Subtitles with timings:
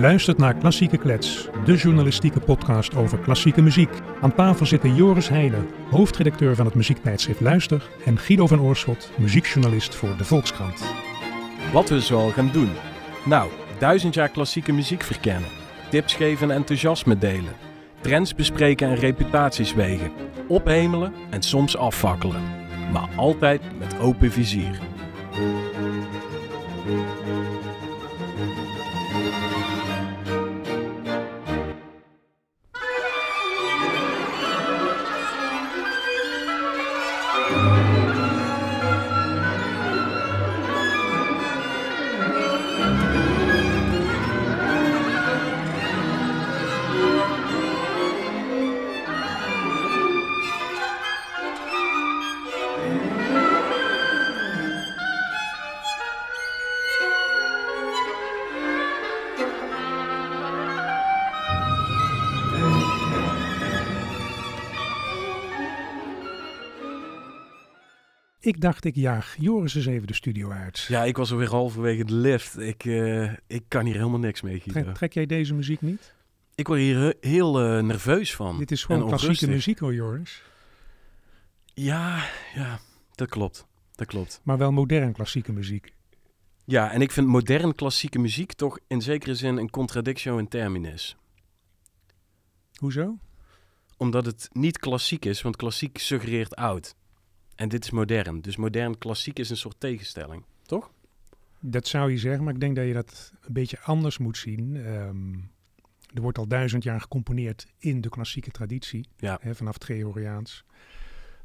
[0.00, 3.90] Luistert naar Klassieke Klets, de journalistieke podcast over klassieke muziek.
[4.20, 9.94] Aan tafel zitten Joris Heijnen, hoofdredacteur van het muziektijdschrift Luister, en Guido van Oorschot, muziekjournalist
[9.94, 10.84] voor de Volkskrant.
[11.72, 12.70] Wat we zoal gaan doen.
[13.24, 15.50] Nou, duizend jaar klassieke muziek verkennen.
[15.90, 17.56] Tips geven en enthousiasme delen.
[18.00, 20.12] Trends bespreken en reputaties wegen.
[20.48, 22.42] Ophemelen en soms afvakkelen.
[22.92, 24.95] Maar altijd met open vizier.
[68.58, 70.84] Dacht, ik jaag Joris eens even de studio uit.
[70.88, 72.58] Ja, ik was alweer halverwege de lift.
[72.58, 74.62] Ik, eh, ik kan hier helemaal niks mee.
[74.66, 76.14] Trek, trek jij deze muziek niet?
[76.54, 78.58] Ik word hier he- heel eh, nerveus van.
[78.58, 80.42] Dit is gewoon klassieke muziek hoor, Joris.
[81.74, 82.78] Ja, ja,
[83.14, 83.66] dat klopt.
[83.94, 84.40] Dat klopt.
[84.42, 85.94] Maar wel modern klassieke muziek.
[86.64, 91.16] Ja, en ik vind modern klassieke muziek toch in zekere zin een contradictio in terminis.
[92.76, 93.18] Hoezo?
[93.96, 96.94] Omdat het niet klassiek is, want klassiek suggereert oud.
[97.56, 98.40] En dit is modern.
[98.40, 100.44] Dus modern klassiek is een soort tegenstelling.
[100.62, 100.90] Toch?
[101.60, 104.76] Dat zou je zeggen, maar ik denk dat je dat een beetje anders moet zien.
[104.76, 105.32] Ehm,
[106.14, 109.38] er wordt al duizend jaar gecomponeerd in de klassieke traditie, Ja.
[109.40, 110.64] hè, vanaf het Gregoriaans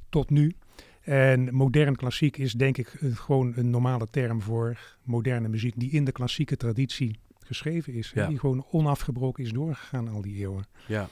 [0.09, 0.55] tot nu.
[1.01, 6.05] En modern klassiek is denk ik gewoon een normale term voor moderne muziek die in
[6.05, 8.11] de klassieke traditie geschreven is.
[8.15, 8.27] Ja.
[8.27, 10.65] Die gewoon onafgebroken is doorgegaan al die eeuwen.
[10.87, 11.09] Ja.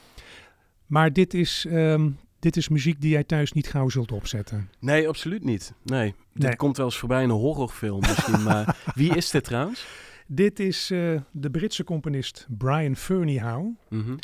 [0.86, 2.10] Maar dit is, ehm,
[2.40, 4.70] dit is muziek die jij thuis niet gauw zult opzetten.
[4.78, 5.72] Nee, absoluut niet.
[5.82, 6.14] Nee.
[6.34, 8.42] Dit komt wel eens voorbij in een horrorfilm misschien.
[8.42, 9.86] maar wie is dit trouwens?
[10.26, 13.68] Dit is eh, de Britse componist Brian Ferneyhough.
[13.88, 14.16] Mhm.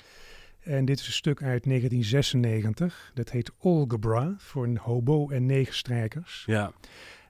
[0.61, 3.11] En dit is een stuk uit 1996.
[3.15, 6.43] Dat heet Algebra voor een hobo en negen strijkers.
[6.47, 6.73] Ja.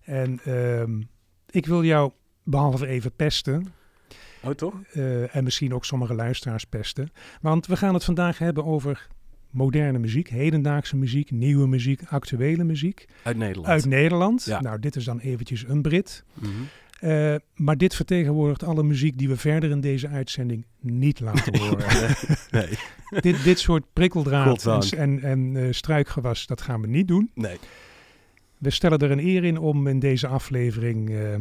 [0.03, 1.03] En ehm,
[1.51, 2.13] ik wil jou
[2.45, 3.73] behalve even pesten.
[4.43, 4.75] Oh, toch?
[4.93, 7.11] eh, en misschien ook sommige luisteraars pesten.
[7.41, 9.07] Want we gaan het vandaag hebben over
[9.57, 13.07] moderne muziek, hedendaagse muziek, nieuwe muziek, actuele muziek.
[13.23, 13.67] Uit Nederland.
[13.67, 14.45] Uit Nederland.
[14.45, 14.61] Ja.
[14.61, 16.25] Nou, dit is dan eventjes een Brit.
[16.35, 16.51] Mhm.
[17.01, 22.17] Eh, maar dit vertegenwoordigt alle muziek die we verder in deze uitzending niet laten horen.
[22.51, 22.69] Nee.
[23.21, 27.31] dit, dit soort prikkeldraad en, en eh, struikgewas, dat gaan we niet doen.
[27.35, 27.57] Nee.
[28.59, 31.35] We stellen er een eer in om in deze aflevering eh,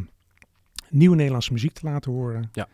[0.89, 2.49] nieuwe Nederlandse muziek te laten horen.
[2.53, 2.67] Ja.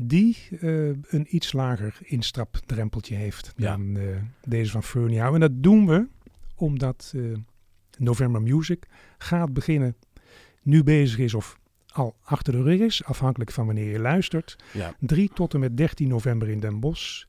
[0.00, 3.70] Die eh, een iets lager instapdrempeltje heeft Ja.
[3.76, 4.04] dan eh,
[4.44, 5.34] deze van Furnau.
[5.34, 6.06] En dat doen we
[6.54, 7.22] omdat eh,
[7.98, 8.86] November Music
[9.18, 9.96] gaat beginnen,
[10.62, 11.58] nu bezig is of
[11.88, 14.56] al achter de rug is, afhankelijk van wanneer je luistert.
[14.72, 14.94] Ja.
[15.00, 17.24] 3 tot en met 13 november in Den Bosch.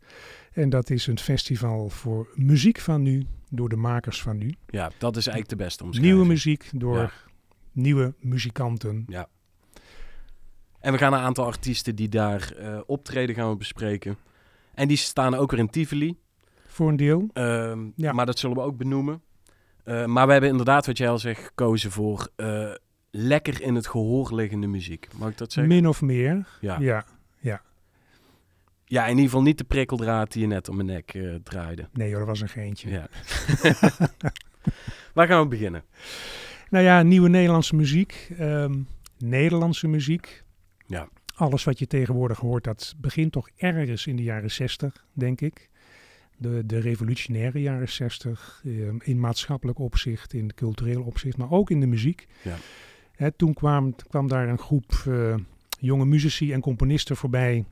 [0.53, 4.53] En dat is een festival voor muziek van nu, door de makers van nu.
[4.67, 6.15] ja, dat is eigenlijk de beste omschrijving.
[6.15, 7.11] Nieuwe muziek door Ja.
[7.71, 9.05] nieuwe muzikanten.
[10.79, 14.17] En we gaan een aantal artiesten die daar eh, optreden gaan we bespreken.
[14.73, 16.17] En die staan ook weer in Tivoli.
[16.67, 17.29] Voor een deel.
[17.33, 18.11] Ehm, Ja.
[18.13, 19.21] Maar dat zullen we ook benoemen.
[19.83, 22.71] Eh, maar we hebben inderdaad, wat jij al zegt, gekozen voor eh,
[23.11, 25.07] lekker in het gehoor liggende muziek.
[25.17, 25.73] Mag ik dat zeggen?
[25.75, 26.47] Min of meer.
[26.61, 26.77] ja.
[26.79, 27.05] Ja.
[28.85, 31.87] ja, in ieder geval niet de prikkeldraad die je net om mijn nek draaide.
[31.93, 32.89] Nee hoor, dat was een geintje.
[32.89, 33.07] Ja.
[35.13, 35.83] Waar gaan we beginnen?
[36.69, 38.29] Nou ja, nieuwe Nederlandse muziek.
[38.37, 38.79] ehm,
[39.17, 40.43] Nederlandse muziek.
[41.39, 45.69] Alles wat je tegenwoordig hoort, dat begint toch ergens in de jaren 60, denk ik.
[46.37, 51.79] De, de revolutionaire jaren 60, ehm, in maatschappelijk opzicht, in cultureel opzicht, maar ook in
[51.79, 52.27] de muziek.
[52.41, 52.55] Ja.
[53.15, 55.35] Hè, toen kwam, kwam daar een groep eh,
[55.79, 57.65] jonge muzici en componisten voorbij.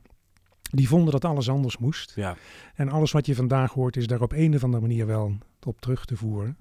[0.70, 2.12] Die vonden dat alles anders moest.
[2.14, 2.36] Ja.
[2.74, 5.80] En alles wat je vandaag hoort is daar op een of andere manier wel op
[5.80, 6.58] terug te voeren.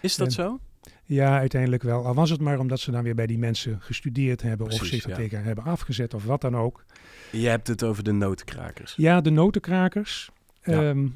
[0.00, 0.60] Is dat En- zo?
[1.06, 2.06] Ja, uiteindelijk wel.
[2.06, 5.04] Al was het maar omdat ze dan weer bij die mensen gestudeerd hebben of zich
[5.04, 5.16] er ja.
[5.16, 6.84] tegen hebben afgezet of wat dan ook.
[7.32, 8.94] Je hebt het over de notenkrakers.
[8.96, 10.30] Ja, de notenkrakers.
[10.62, 10.88] Ja.
[10.88, 11.08] Ehm,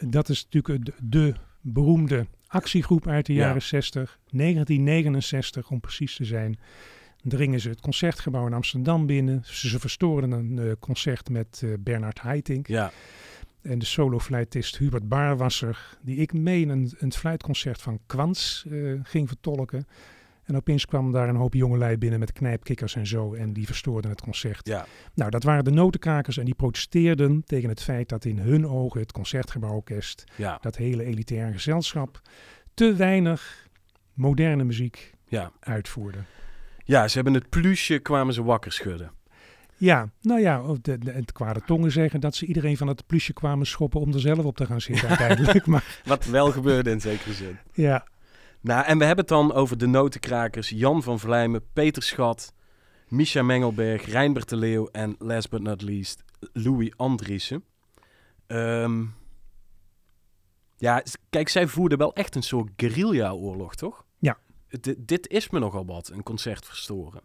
[0.00, 3.46] dat is natuurlijk de, de beroemde actiegroep uit de Ja.
[3.46, 4.18] jaren 60.
[4.30, 6.58] 1969 om precies te zijn.
[7.22, 9.42] Dringen ze het concertgebouw in Amsterdam binnen.
[9.44, 12.66] Ze, verstoren een eh, concert met eh, Bernard Haitink.
[12.66, 12.92] Ja,
[13.68, 19.28] En de solofluitist Hubert Baarwasser, die ik meen een, een fluitconcert van Kwans eh, ging
[19.28, 19.86] vertolken.
[20.44, 23.34] En opeens kwam daar een hoop jongelui binnen met knijpkikkers en zo.
[23.34, 24.66] En die verstoorden het concert.
[24.68, 24.86] Ja.
[25.14, 29.00] Nou, dat waren de notenkrakers en die protesteerden tegen het feit dat in hun ogen
[29.00, 30.58] het Concertgebouworkest, Ja.
[30.60, 32.20] dat hele elitaire gezelschap,
[32.74, 33.66] te weinig
[34.14, 35.52] moderne muziek Ja.
[35.60, 36.18] uitvoerde.
[36.84, 39.10] ja, ze hebben het plusje kwamen ze wakker schudden.
[39.78, 43.32] Ja, nou ja, de, de, het kwade tongen zeggen dat ze iedereen van het plusje
[43.32, 45.66] kwamen schoppen om er zelf op te gaan zitten uiteindelijk.
[45.66, 47.58] Maar Wat wel gebeurde in zekere zin.
[47.72, 48.06] ja,
[48.60, 52.54] Nou, en we hebben het dan over de notenkrakers Jan van Vlijmen, Peter Schat,
[53.08, 57.64] Misha Mengelberg, Reinbert de Leeuw en last but not least Louis Andriessen.
[58.46, 59.04] Ehm,
[60.76, 64.04] ja, kijk, zij voerden wel echt een soort guerrilla-oorlog, toch?
[64.18, 64.38] Ja.
[64.98, 67.22] Dit is me nogal wat, een concert verstoren.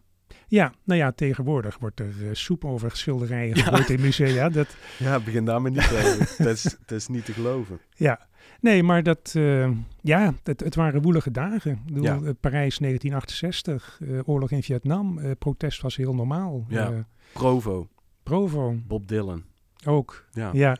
[0.52, 4.48] Ja, nou ja, tegenwoordig wordt er eh, soep over schilderijen gegooid in musea.
[4.48, 6.34] Dat, Ja, begin daar maar niet over.
[6.44, 7.78] dat, is, dat is niet te geloven.
[7.94, 8.26] ja,
[8.60, 9.70] nee, maar dat, eh,
[10.00, 11.70] ja, het, het waren woelige dagen.
[11.72, 12.14] Ik bedoel, Ja.
[12.14, 16.64] eh, Parijs 1968, eh, oorlog in Vietnam, eh, protest was heel normaal.
[16.68, 17.06] Ja.
[17.32, 17.88] Provo,
[18.22, 19.44] Provo Bob Dylan.
[19.86, 20.50] ook, Ja.
[20.52, 20.76] ja.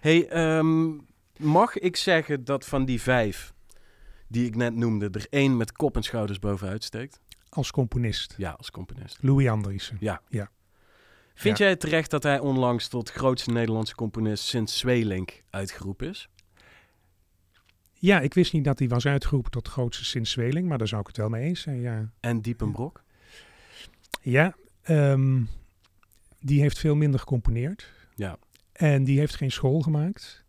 [0.00, 0.88] Hey, ehm,
[1.36, 3.52] mag ik zeggen dat van die vijf
[4.28, 7.20] die ik net noemde, er één met kop en schouders bovenuit steekt?
[7.50, 8.34] Als componist.
[8.36, 9.18] Ja, als componist.
[9.20, 9.98] Louis Andriessen.
[11.34, 11.64] Vind Ja.
[11.64, 16.28] jij het terecht dat hij onlangs tot grootste Nederlandse componist sinds Zweelink uitgeroepen is?
[17.92, 21.00] Ja, ik wist niet dat hij was uitgeroepen tot grootste sinds Zweling, maar daar zou
[21.00, 22.10] ik het wel mee eens zijn, ja.
[22.20, 23.02] En Diepenbrok?
[24.22, 25.42] Ja, ehm,
[26.40, 27.90] die heeft veel minder gecomponeerd.
[28.14, 28.38] Ja.
[28.72, 30.44] En die heeft geen school gemaakt.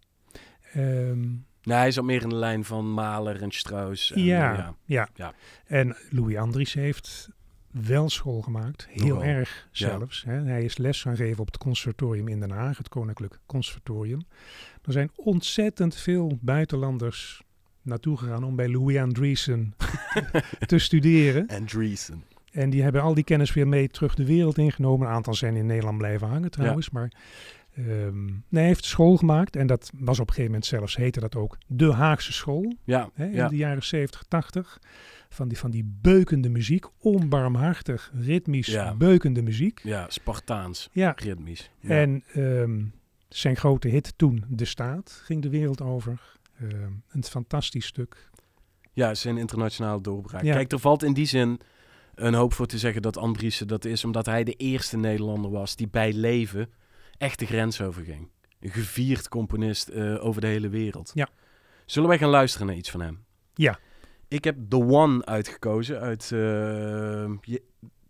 [0.73, 1.29] Ehm,
[1.63, 4.11] Nee, hij zat meer in de lijn van Mahler en Strauss.
[4.11, 5.33] En, ja, eh, ja, ja.
[5.65, 7.29] En Louis Andries heeft
[7.71, 8.87] wel school gemaakt.
[8.89, 9.23] Heel Nogal.
[9.23, 9.89] erg Ja.
[9.89, 10.23] zelfs.
[10.23, 10.41] Hè.
[10.43, 14.25] Hij is les gaan geven op het conservatorium in Den Haag, het Koninklijk Conservatorium.
[14.85, 17.41] Er zijn ontzettend veel buitenlanders
[17.81, 19.75] naartoe gegaan om bij Louis Andriessen
[20.65, 21.47] te studeren.
[21.47, 22.23] Andreessen.
[22.51, 25.07] En die hebben al die kennis weer mee terug de wereld ingenomen.
[25.07, 26.89] Een aantal zijn in Nederland blijven hangen trouwens.
[26.89, 27.11] Maar
[27.75, 29.55] ehm, nee, hij heeft school gemaakt.
[29.55, 32.73] En dat was op een gegeven moment zelfs, heette dat ook, de Haagse school.
[32.83, 33.47] Ja, Hè, in ja.
[33.47, 34.79] de jaren 70, 80.
[35.29, 36.85] Van die, van die beukende muziek.
[36.99, 38.95] Onbarmhartig, ritmisch, Ja.
[38.95, 39.79] beukende muziek.
[39.83, 41.69] ja, Spartaans, Ja, ritmisch.
[41.79, 41.89] Ja.
[41.89, 42.83] en ehm,
[43.29, 46.21] zijn grote hit toen, De Staat, ging de wereld over.
[46.59, 48.29] Ehm, een fantastisch stuk.
[48.93, 50.41] Ja, zijn internationale doorbraak.
[50.41, 51.59] Kijk, er valt in die zin
[52.15, 55.75] een hoop voor te zeggen dat Andriessen dat is, omdat hij de eerste Nederlander was
[55.75, 56.69] die bij leven
[57.21, 58.29] echt de grens overging.
[58.59, 61.11] Een gevierd componist eh, over de hele wereld.
[61.13, 61.27] Ja.
[61.85, 63.23] Zullen wij gaan luisteren naar iets van hem?
[63.53, 63.79] Ja.
[64.27, 66.39] Ik heb The One uitgekozen uit eh,
[67.41, 67.61] je-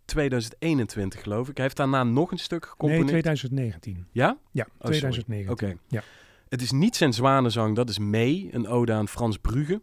[0.04, 1.54] 2021, geloof ik.
[1.54, 3.08] Hij heeft daarna nog een stuk Nee, gecomponeerd.
[3.08, 4.06] 2019.
[4.12, 4.38] Ja?
[4.50, 4.98] Ja, Oh, sorry.
[4.98, 5.52] 2019.
[5.52, 5.76] Oké.
[5.88, 6.02] Ja.
[6.48, 9.82] Het is niet zijn zwanenzang, dat is Mee, een ode aan Frans Brugge.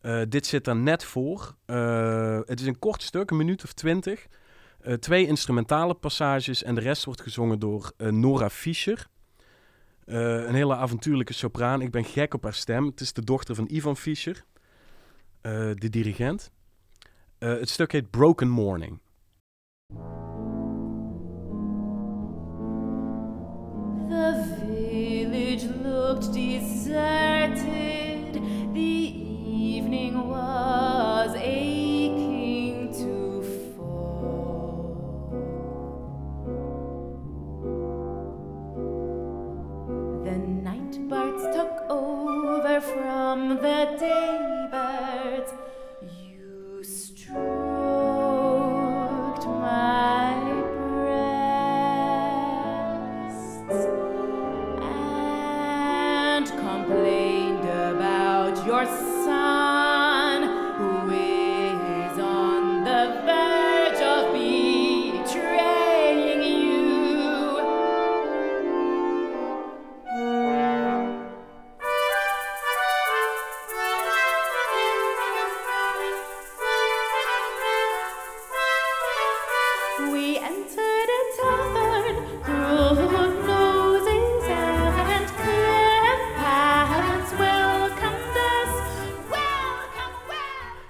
[0.00, 1.54] Eh, dit zit daar net voor.
[1.66, 4.26] Eh, het is een kort stuk, een minuut of twintig.
[4.86, 9.06] Eh, twee instrumentale passages en de rest wordt gezongen door eh, Nora Fischer.
[10.04, 11.80] Eh, een hele avontuurlijke sopraan.
[11.80, 12.86] Ik ben gek op haar stem.
[12.86, 14.44] Het is de dochter van Ivan Fischer,
[15.74, 16.50] de dirigent.
[17.38, 18.98] Het stuk heet Broken Morning.
[43.62, 44.55] The day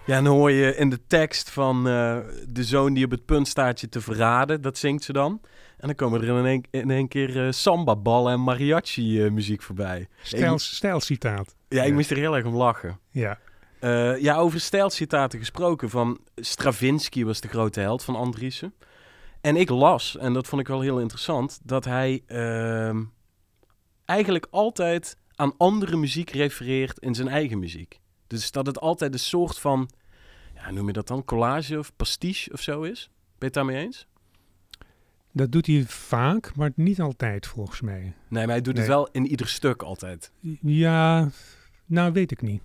[0.06, 3.24] Ja, en dan hoor je in de tekst van eh, de zoon die op het
[3.24, 4.62] punt staat je te verraden.
[4.62, 5.40] Dat zingt ze dan.
[5.78, 10.08] En dan komen er in één, in één keer eh, samba-ballen en mariachi-muziek voorbij.
[10.22, 11.54] Stijl, Ik- stijlcitaat.
[11.68, 11.94] Ja, ik Ja.
[11.94, 12.98] moest er heel erg om lachen.
[13.10, 13.38] Ja.
[13.80, 15.90] Eh, ja, over stijlcitaten gesproken.
[15.90, 18.74] Van Stravinsky was de grote held van Andriessen.
[19.40, 23.02] En ik las, en dat vond ik wel heel interessant, dat hij ehm,
[24.04, 28.00] eigenlijk altijd aan andere muziek refereert in zijn eigen muziek.
[28.26, 29.90] Dus dat het altijd een soort van
[30.54, 33.10] ja, noem je dat dan, collage of pastiche of zo is?
[33.10, 34.06] Ben je het daarmee eens?
[35.32, 38.00] Dat doet hij vaak, maar niet altijd volgens mij.
[38.02, 40.30] Nee, maar hij doet het wel in ieder stuk altijd.
[40.60, 41.28] Ja,
[41.86, 42.62] nou weet ik niet.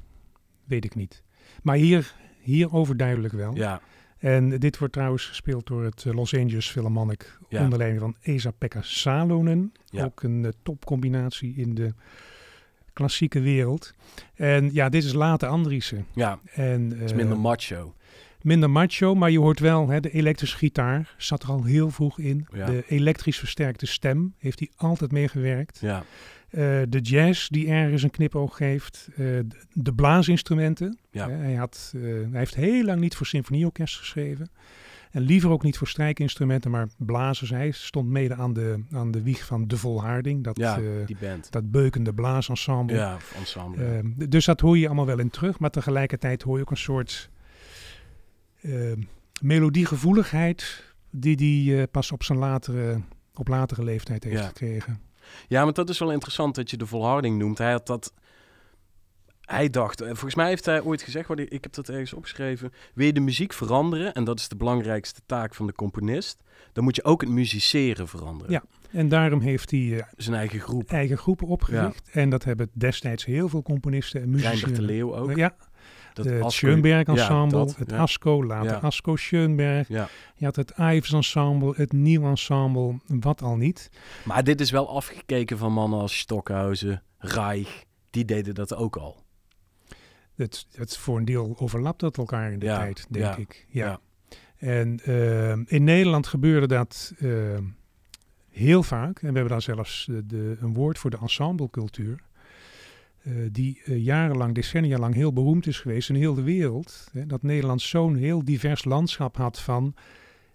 [0.64, 1.24] Weet ik niet.
[1.64, 3.56] Maar hier, hier overduidelijk wel.
[3.56, 3.82] Ja,
[4.18, 7.64] En dit wordt trouwens gespeeld door het eh, Los Angeles Philharmonic Ja.
[7.64, 9.72] onder leiding van Esa-Pekka Salonen.
[9.86, 10.04] Ja.
[10.04, 11.94] Ook een eh, topcombinatie in de
[12.94, 13.94] klassieke wereld.
[14.36, 16.06] En ja, dit is late Andriessen.
[16.16, 17.94] ja, En, het is eh, minder macho.
[18.42, 22.20] minder macho, maar je hoort wel, hè, de elektrische gitaar zat er al heel vroeg
[22.20, 22.48] in.
[22.54, 22.66] Ja.
[22.66, 25.80] De elektrisch versterkte stem heeft hij altijd meegewerkt.
[25.82, 26.04] Ja,
[26.50, 29.08] Eh, de jazz die ergens een knipoog geeft.
[29.12, 29.26] Eh,
[29.74, 30.98] de, blaasinstrumenten.
[31.12, 31.30] Ja.
[31.30, 34.50] Hij, had, hij heeft heel lang niet voor symfonieorkest geschreven.
[35.12, 37.50] En liever ook niet voor strijkinstrumenten, maar blazers.
[37.50, 40.44] Hij stond mede aan de, aan de wieg van De Volharding.
[40.44, 41.52] Dat, ja eh, die band.
[41.52, 42.96] dat beukende blaasensemble.
[42.96, 43.86] Ja, ensemble.
[43.86, 45.60] Eh, d- dus dat hoor je allemaal wel in terug.
[45.60, 47.30] Maar tegelijkertijd hoor je ook een soort
[48.62, 48.92] eh,
[49.42, 50.84] melodiegevoeligheid...
[51.12, 53.02] die hij eh, pas op zijn latere,
[53.34, 54.48] op latere leeftijd heeft Ja.
[54.48, 55.02] gekregen.
[55.48, 57.58] Ja, maar dat is wel interessant dat je de volharding noemt.
[57.58, 58.14] Hij had dat.
[59.52, 62.72] Hij dacht, eh, volgens mij heeft hij ooit gezegd, ik heb dat ergens opgeschreven.
[62.94, 66.44] Wil je de muziek veranderen, en dat is de belangrijkste taak van de componist,
[66.74, 68.52] dan moet je ook het musiceren veranderen.
[68.52, 68.64] Ja.
[68.92, 70.90] En daarom heeft hij eh, Zijn eigen groep.
[70.90, 72.10] eigen groepen opgericht.
[72.12, 74.72] En dat hebben destijds heel veel componisten en muzici.
[74.74, 75.36] De Leeuw ook.
[75.36, 75.56] Ja,
[76.14, 77.98] Dat het Asko- Schoenberg Ensemble, Ja, dat, het ja.
[77.98, 78.78] ASCO, later Ja.
[78.78, 79.88] ASCO Schoenberg.
[79.88, 80.08] Ja.
[80.36, 83.90] Je had het Ives Ensemble, het Nieuw Ensemble, wat al niet.
[84.24, 87.84] Maar dit is wel afgekeken van mannen als Stockhausen, Reich.
[88.10, 89.24] Die deden dat ook al.
[90.42, 93.66] Het, het voor een deel overlapt dat elkaar in de Ja, tijd, denk ja, ik.
[93.70, 93.86] Ja.
[93.88, 94.00] ja.
[94.58, 97.30] En eh, in Nederland gebeurde dat eh,
[98.50, 99.16] heel vaak.
[99.16, 102.22] En we hebben daar zelfs de, een woord voor de ensemblecultuur.
[103.24, 107.08] eh, die eh, jarenlang, decennia lang heel beroemd is geweest in heel de wereld.
[107.14, 109.94] Hè, dat Nederland zo'n heel divers landschap had van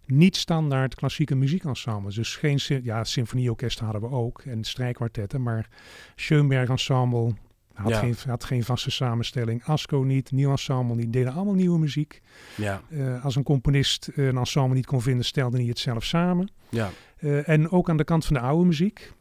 [0.07, 2.15] niet standaard klassieke muziekensembles.
[2.15, 5.43] Dus geen ja, symfonieorkest hadden we ook en strijkkwartetten.
[5.43, 5.69] Maar
[6.17, 7.35] Schoenberg Ensemble
[7.77, 7.99] had, Ja.
[7.99, 9.65] geen, had geen vaste samenstelling.
[9.65, 11.13] ASCO niet, Nieuw Ensemble niet.
[11.13, 12.23] Deden allemaal nieuwe muziek.
[12.57, 16.51] Ja, Eh, als een componist een ensemble niet kon vinden, stelde hij het zelf samen.
[16.69, 19.13] ja, Eh, en ook aan de kant van de oude muziek.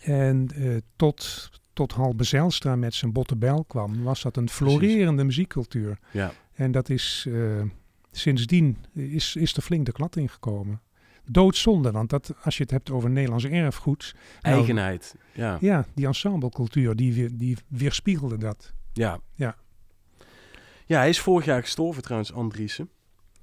[0.00, 5.24] En eh, tot, tot Halbe Zijlstra met zijn botte bel kwam, was dat een florerende
[5.24, 5.98] muziekcultuur.
[6.10, 6.32] ja.
[6.54, 7.28] En dat is
[8.12, 10.80] sindsdien is, is er flink de klad ingekomen.
[11.30, 14.14] Doodzonde, want dat, als je het hebt over Nederlands erfgoed.
[14.42, 15.14] nou, Eigenheid.
[15.32, 18.72] Ja, ja, die ensemblecultuur, die, die weerspiegelde dat.
[18.92, 19.20] ja.
[19.34, 19.56] Ja.
[20.86, 22.88] Ja, hij is vorig jaar gestorven trouwens, Andriessen.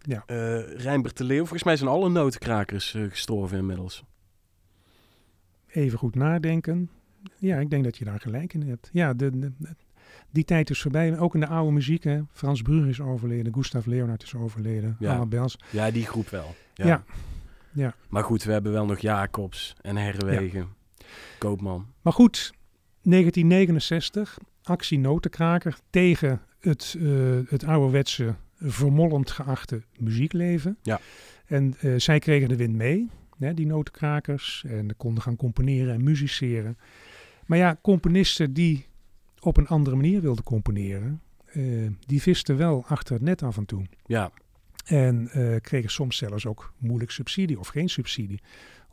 [0.02, 0.24] Ja.
[0.26, 1.40] Eh, Reinbert de Leeuw.
[1.40, 4.04] Volgens mij zijn alle notenkrakers eh, gestorven inmiddels.
[5.68, 6.90] Even goed nadenken.
[7.38, 8.90] Ja, ik denk dat je daar gelijk in hebt.
[8.94, 9.76] Ja, de, de- de-
[10.30, 11.18] die tijd is voorbij.
[11.20, 12.04] Ook in de oude muziek.
[12.04, 12.22] Hè.
[12.32, 13.54] Frans Brugge is overleden.
[13.54, 14.96] Gustav Leonard is overleden.
[15.00, 15.12] Ja.
[15.14, 15.58] Anna Bels.
[15.70, 16.56] Ja, die groep wel.
[16.74, 16.86] Ja.
[16.88, 17.04] Ja.
[17.74, 17.96] Ja.
[18.10, 20.68] Maar goed, we hebben wel nog Jacobs en Herwegen.
[21.38, 21.86] Koopman.
[22.02, 22.54] Maar goed,
[23.02, 24.38] 1969.
[24.64, 30.78] Actie Notenkraker tegen het, eh, het ouderwetse, vermollend geachte muziekleven.
[30.82, 31.00] Ja.
[31.46, 34.64] En eh, zij kregen de wind mee, hè, die notenkrakers.
[34.68, 36.78] En konden gaan componeren en musiceren.
[37.46, 38.86] Maar ja, componisten die
[39.40, 41.64] op een andere manier wilden componeren, eh,
[42.06, 43.86] die visten wel achter het net af en toe.
[44.06, 44.32] Ja,
[44.86, 48.42] En eh, kregen soms zelfs ook moeilijk subsidie of geen subsidie.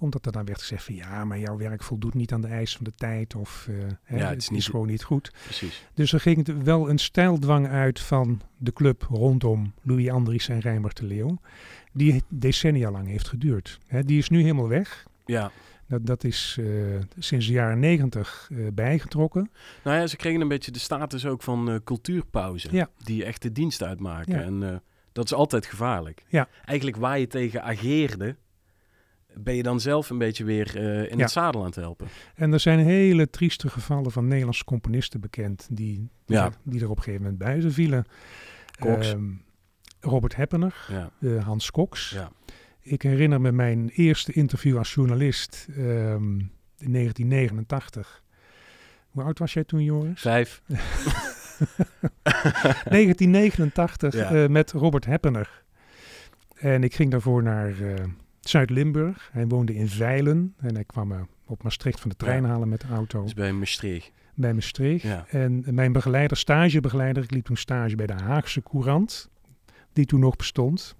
[0.00, 2.76] Omdat er dan werd gezegd van ja, maar jouw werk voldoet niet aan de eisen
[2.76, 3.34] van de tijd.
[3.34, 5.32] Of eh, hè, Ja, het het is niet- gewoon niet goed.
[5.44, 5.86] precies.
[5.94, 10.60] Dus er ging het wel een stijldwang uit van de club rondom Louis Andries en
[10.60, 11.38] Rijnbert de Leeuw.
[11.92, 13.78] Die decennia lang heeft geduurd.
[13.86, 15.06] Hè, die is nu helemaal weg.
[15.26, 15.50] Ja.
[15.86, 16.66] Dat, dat is eh,
[17.18, 19.50] sinds de jaren negentig eh, bijgetrokken.
[19.84, 22.68] Nou ja, ze kregen een beetje de status ook van eh, cultuurpauze.
[22.70, 22.88] Ja.
[23.04, 24.38] Die echt de dienst uitmaken.
[24.38, 24.42] Ja.
[24.42, 24.82] En
[25.18, 26.24] dat is altijd gevaarlijk.
[26.28, 26.48] Ja.
[26.64, 28.36] Eigenlijk waar je tegen ageerde,
[29.34, 31.22] ben je dan zelf een beetje weer eh, in Ja.
[31.22, 32.08] het zadel aan het helpen.
[32.34, 35.94] En er zijn hele trieste gevallen van Nederlandse componisten bekend die,
[36.24, 36.44] die, Ja.
[36.44, 38.04] er, die er op een gegeven moment bij vielen.
[38.80, 39.12] Cox.
[39.12, 39.24] Ehm,
[40.00, 41.10] Robert Heppener, Ja.
[41.20, 42.10] eh, Hans Cox.
[42.10, 42.30] Ja.
[42.80, 46.38] Ik herinner me mijn eerste interview als journalist ehm,
[46.78, 48.22] in 1989.
[49.08, 50.20] Hoe oud was jij toen, Joris?
[50.20, 50.62] Vijf.
[52.84, 54.30] 1989 Ja.
[54.30, 55.62] eh, met Robert Heppener.
[56.54, 58.04] En ik ging daarvoor naar eh,
[58.40, 59.28] Zuid-Limburg.
[59.32, 60.54] Hij woonde in Veilen.
[60.60, 62.48] En hij kwam me op Maastricht van de trein Ja.
[62.48, 64.10] halen met de auto Dus bij Maastricht.
[64.34, 65.02] bij Maastricht.
[65.02, 65.26] Ja.
[65.28, 69.30] En mijn begeleider, stagebegeleider, ik liep toen stage bij de Haagse Courant,
[69.92, 70.96] die toen nog bestond.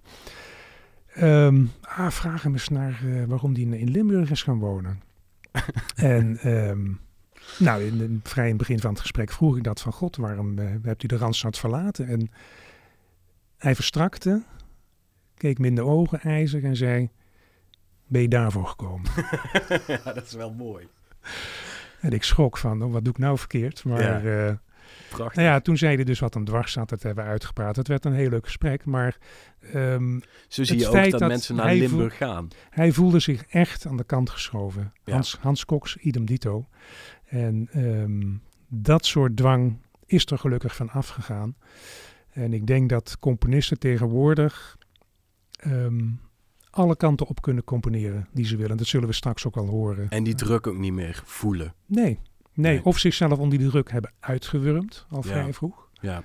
[1.15, 5.00] Ehm ah, vraag hem eens naar eh, waarom die in, in Limburg is gaan wonen.
[5.97, 6.87] en ehm,
[7.59, 10.17] nou, in, in, vrij in het begin van het gesprek vroeg ik dat van God,
[10.17, 12.07] waarom eh, hebt u de Randstad verlaten?
[12.07, 12.31] En
[13.59, 14.43] Hij verstrakte,
[15.35, 17.11] keek me in de ogen ijzig en zei,
[18.07, 19.11] ben je daarvoor gekomen?
[19.87, 20.88] ja, dat is wel mooi.
[22.00, 23.85] en ik schrok van, oh, wat doe ik nou verkeerd?
[23.85, 24.47] Maar Ja.
[24.49, 24.55] eh,
[25.11, 25.37] Prachtig.
[25.37, 27.76] nou ja, toen zei hij dus wat hem dwars zat, dat hebben we uitgepraat.
[27.76, 29.17] Het werd een heel leuk gesprek, maar
[29.73, 32.49] ehm, Zo zie het je ook dat, dat mensen naar Limburg gaan.
[32.71, 34.93] hij voelde zich echt aan de kant geschoven.
[35.05, 35.12] Ja.
[35.12, 36.69] Hans, Hans Cox, idem dito.
[37.28, 38.37] En ehm,
[38.68, 41.56] dat soort dwang is er gelukkig van afgegaan.
[42.30, 44.78] En ik denk dat componisten tegenwoordig
[45.58, 46.08] ehm,
[46.70, 48.76] alle kanten op kunnen componeren die ze willen.
[48.76, 50.08] Dat zullen we straks ook al horen.
[50.11, 51.75] En die druk ook niet meer voelen.
[51.87, 52.18] Nee, nee.
[52.75, 52.85] Nee.
[52.85, 55.28] of zichzelf onder die druk hebben uitgewurmd, al Ja.
[55.30, 55.88] vrij vroeg.
[56.00, 56.23] Ja.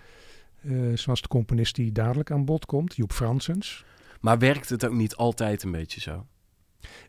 [0.62, 3.86] Eh, zoals de componist die dadelijk aan bod komt, Joep Fransens.
[4.22, 6.26] Maar werkt het ook niet altijd een beetje zo?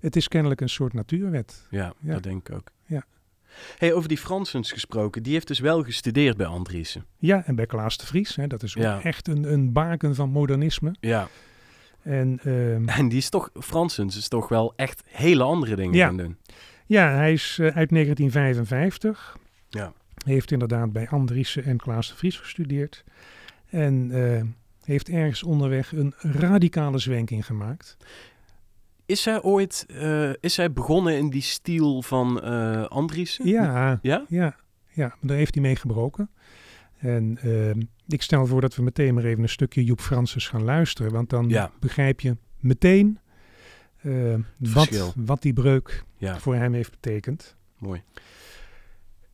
[0.01, 1.67] Het is kennelijk een soort natuurwet.
[1.71, 2.13] Ja, Ja.
[2.13, 2.71] dat denk ik ook.
[2.87, 3.05] Ja.
[3.79, 7.05] Hey, over die Fransens gesproken, die heeft dus wel gestudeerd bij Andriessen.
[7.19, 9.03] Ja, en bij Klaas de Vries, hè, dat is ook Ja.
[9.03, 10.95] echt een, een baken van modernisme.
[11.01, 11.29] Ja.
[12.03, 16.07] En ehm, En die is toch, Fransens is toch wel echt hele andere dingen Ja.
[16.07, 16.37] gaan doen.
[16.87, 19.37] ja, hij is eh, uit 1955.
[19.71, 19.93] Ja.
[20.25, 23.05] Heeft inderdaad bij Andriessen en Klaas de Vries gestudeerd.
[23.71, 24.43] En eh,
[24.85, 27.97] heeft ergens onderweg een radicale zwenking gemaakt.
[29.07, 33.47] Is zij ooit, eh, is zij begonnen in die stijl van eh Andriessen?
[33.49, 34.25] Ja, Ja?
[34.93, 36.31] ja, daar heeft hij mee gebroken.
[36.99, 40.63] En ehm, ik stel voor dat we meteen maar even een stukje Joep Francis gaan
[40.65, 41.13] luisteren.
[41.13, 41.71] Want dan Ja.
[41.81, 43.19] begrijp je meteen
[44.03, 45.05] eh, verschil.
[45.07, 47.57] wat, wat die breuk Ja, voor hem heeft betekend.
[47.79, 48.03] mooi.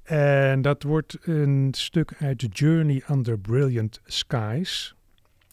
[0.03, 4.95] En dat wordt een stuk uit Journey Under Brilliant Skies,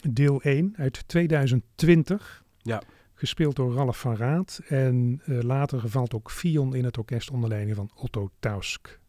[0.10, 2.44] deel 1 uit 2020.
[2.62, 2.82] Ja.
[3.20, 4.62] Gespeeld door Ralf van Raad.
[4.68, 9.00] En eh, later gevalt ook Fion in het orkest onder leiding van Otto Tausk.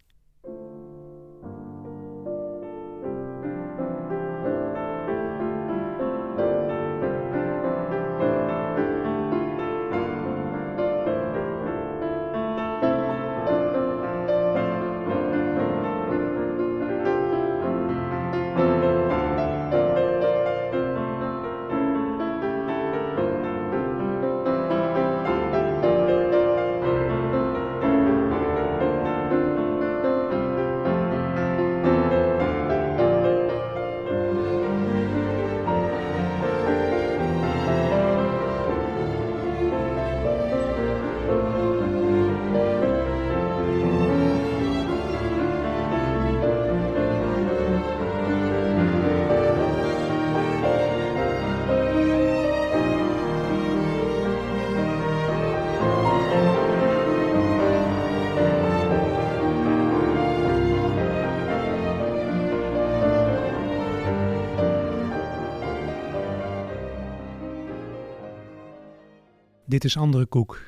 [69.79, 70.61] Dit is andere koek.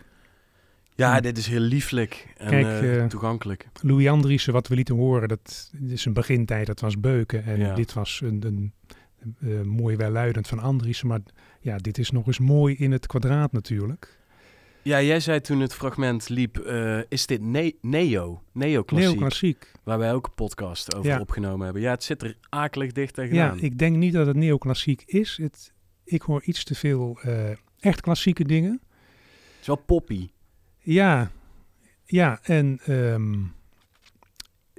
[0.95, 1.23] Ja, Hm.
[1.23, 3.69] dit is heel lieflijk en Kijk, eh, eh, toegankelijk.
[3.83, 7.45] Louis Andriessen, wat we lieten horen, dat is een begintijd, dat was Beuken.
[7.45, 7.75] En Ja.
[7.75, 8.73] dit was een, een,
[9.41, 11.07] eh, mooi welluidend van Andriessen.
[11.09, 11.21] Maar
[11.61, 14.19] ja, dit is nog eens mooi in het kwadraat natuurlijk.
[14.83, 16.59] Ja, jij zei toen het fragment liep,
[17.09, 19.73] is dit ne neo, Neoclassiek.
[19.85, 21.21] waar wij ook een podcast over Ja.
[21.21, 21.83] opgenomen hebben.
[21.83, 23.61] Ja, het zit er akelig dicht Ja, tegenaan.
[23.61, 25.39] ik denk niet dat het neoclassiek is.
[25.43, 25.73] Het,
[26.05, 27.19] ik hoor iets te veel
[27.81, 28.81] echt klassieke dingen.
[29.61, 30.31] Het is wel poppy.
[30.79, 31.31] Ja,
[32.05, 33.39] ja en ehm,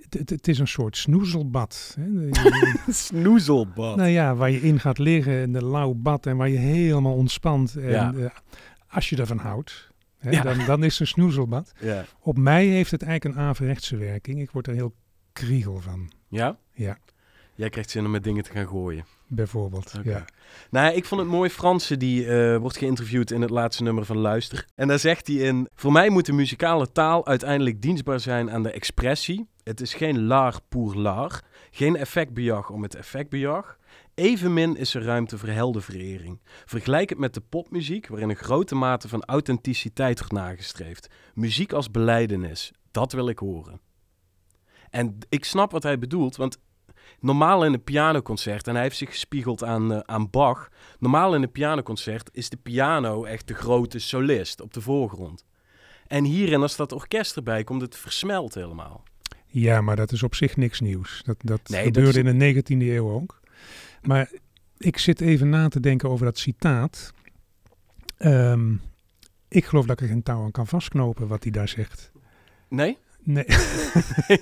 [0.10, 1.98] het- is een soort snoezelbad.
[2.00, 2.30] Hè?
[2.94, 3.96] Snoezelbad.
[3.96, 7.13] nou ja, waar je in gaat liggen in een lauw bad en waar je helemaal
[7.15, 7.76] ontspant.
[7.76, 8.13] En Ja.
[8.13, 8.26] eh,
[8.88, 10.41] als je ervan houdt, hè, Ja.
[10.44, 11.72] dan, dan is het een snoezelbad.
[11.80, 12.06] Ja.
[12.20, 14.39] Op mij heeft het eigenlijk een averechtse werking.
[14.39, 14.96] Ik word er heel
[15.34, 16.58] kriegel van, ja?
[16.74, 16.98] Ja.
[17.56, 19.06] Jij krijgt zin om met dingen te gaan gooien.
[19.32, 19.94] Bijvoorbeeld.
[20.04, 20.26] Ja.
[20.70, 21.50] Nou, ik vond het mooi.
[21.50, 24.65] Franse die eh, wordt geïnterviewd in het laatste nummer van Luister.
[24.76, 28.63] En daar zegt hij in: Voor mij moet de muzikale taal uiteindelijk dienstbaar zijn aan
[28.63, 29.48] de expressie.
[29.63, 33.78] Het is geen l'art pour l'art, geen effectbejag om het effectbejag.
[34.13, 36.41] Evenmin is er ruimte voor heldenverering.
[36.65, 41.08] Vergelijk het met de popmuziek, waarin een grote mate van authenticiteit wordt nagestreefd.
[41.34, 43.80] Muziek als beleidenis, dat wil ik horen.
[44.89, 46.58] En ik snap wat hij bedoelt, want
[47.19, 50.69] normaal in een pianoconcert, en hij heeft zich gespiegeld aan, eh, aan Bach.
[51.00, 55.45] Normaal in een pianoconcert is de piano echt de grote solist op de voorgrond.
[56.08, 59.04] En hierin, als dat orkest erbij komt, het versmelt helemaal.
[59.47, 61.21] ja, maar dat is op zich niks nieuws.
[61.26, 63.39] Dat, dat Nee, gebeurde dat is- in de 19e eeuw ook.
[64.02, 64.32] Maar
[64.78, 67.13] ik zit even na te denken over dat citaat.
[68.17, 68.74] Ehm,
[69.47, 72.12] ik geloof dat ik er geen touw aan kan vastknopen wat hij daar zegt.
[72.69, 72.97] Nee?
[73.24, 73.45] Nee.
[74.28, 74.41] nee,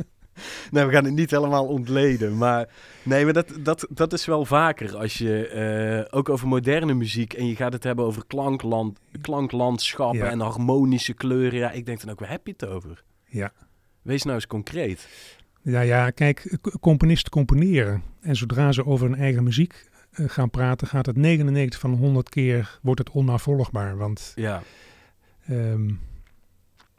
[0.70, 2.36] we gaan het niet helemaal ontleden.
[2.36, 2.68] Maar
[3.02, 7.32] nee, maar dat, dat, dat is wel vaker als je eh, ook over moderne muziek
[7.32, 10.30] en je gaat het hebben over klankland, klanklandschappen Ja.
[10.30, 11.58] en harmonische kleuren.
[11.58, 13.02] Ja, ik denk dan ook, waar heb je het over?
[13.26, 13.52] Ja.
[14.02, 15.08] Wees nou eens concreet.
[15.62, 18.02] Ja, ja, kijk, componisten componeren.
[18.20, 21.96] En zodra ze over hun eigen muziek eh, gaan praten, gaat het 99 van de
[21.96, 23.96] 100 keer wordt het onnavolgbaar.
[23.96, 24.62] Want Ja,
[25.46, 25.90] ehm,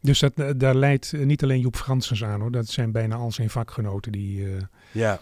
[0.06, 2.52] dus dat, eh, daar leidt eh, niet alleen Joep Franssens aan hoor.
[2.52, 4.46] Dat zijn bijna al zijn vakgenoten die.
[4.46, 5.20] eh, ja.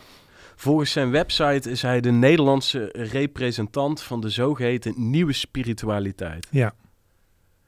[0.55, 6.47] Volgens zijn website is hij de Nederlandse representant van de zogeheten nieuwe spiritualiteit.
[6.51, 6.73] ja.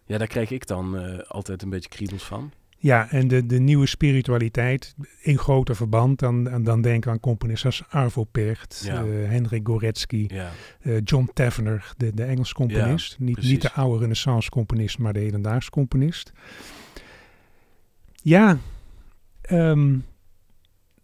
[0.07, 0.97] Ja, daar krijg ik dan
[1.27, 2.51] altijd een beetje kriebels van.
[2.77, 6.19] ja, en de, de nieuwe spiritualiteit in groter verband.
[6.19, 9.03] Dan, dan denk ik aan componisten als Arvo Pärt, Ja.
[9.03, 10.51] eh, Henrik Goretzky, Ja,
[11.03, 13.19] John Tavener, de, de Engels componist.
[13.19, 13.51] niet, precies.
[13.51, 16.31] niet de oude renaissance componist, maar de hedendaagse componist.
[18.25, 18.57] Ja,
[19.41, 19.97] ehm,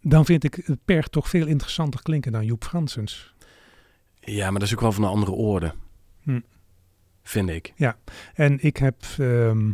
[0.00, 3.34] dan vind ik het Perg toch veel interessanter klinken dan Joep Franssens.
[4.20, 5.74] ja maar dat is ook wel van een andere orde.
[6.22, 6.40] Hm.
[7.22, 7.72] Vind ik.
[8.34, 9.70] En ik heb ehm,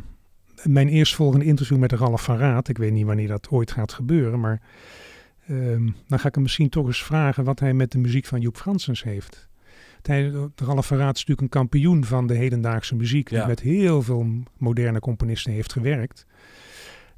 [0.62, 4.40] mijn eerstvolgende interview met Ralf van Raad, ik weet niet wanneer dat ooit gaat gebeuren,
[4.40, 4.62] maar
[5.46, 8.40] ehm, dan ga ik hem misschien toch eens vragen wat hij met de muziek van
[8.40, 9.48] Joep Franssens heeft.
[10.56, 13.46] Ralf van Raad is natuurlijk een kampioen van de hedendaagse muziek, die Ja.
[13.46, 14.26] met heel veel
[14.58, 16.26] moderne componisten heeft gewerkt.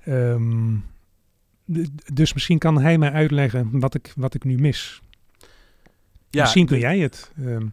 [0.05, 0.77] Ehm,
[2.13, 5.01] dus misschien kan hij mij uitleggen wat ik, wat ik nu mis.
[6.31, 7.67] Ja, misschien kun jij het, ehm,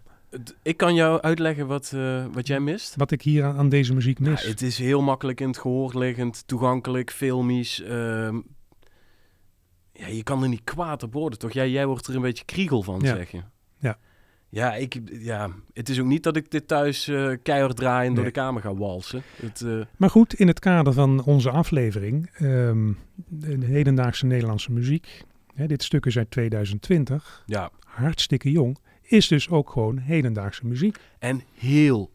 [0.61, 2.95] Ik kan jou uitleggen wat, eh, wat jij mist.
[2.95, 4.41] wat ik hier aan, aan deze muziek mis.
[4.43, 7.81] Ja, het is heel makkelijk in het gehoor liggend, toegankelijk, filmisch.
[7.81, 8.39] ehm,
[9.93, 11.51] ja, je kan er niet kwaad op worden, toch?
[11.51, 13.15] Jij, jij wordt er een beetje kriegel van, Ja.
[13.15, 13.41] zeg je.
[14.49, 14.75] Ja.
[14.75, 18.23] Ik, ja, het is ook niet dat ik dit thuis eh keihard draai en door
[18.23, 19.21] de kamer ga walsen.
[19.41, 24.71] Het, eh, Maar goed, in het kader van onze aflevering, ehm, de, de hedendaagse Nederlandse
[24.71, 25.21] muziek,
[25.55, 30.97] hè, dit stuk is uit 2020, ja, hartstikke jong, is dus ook gewoon hedendaagse muziek.
[31.19, 32.11] en heel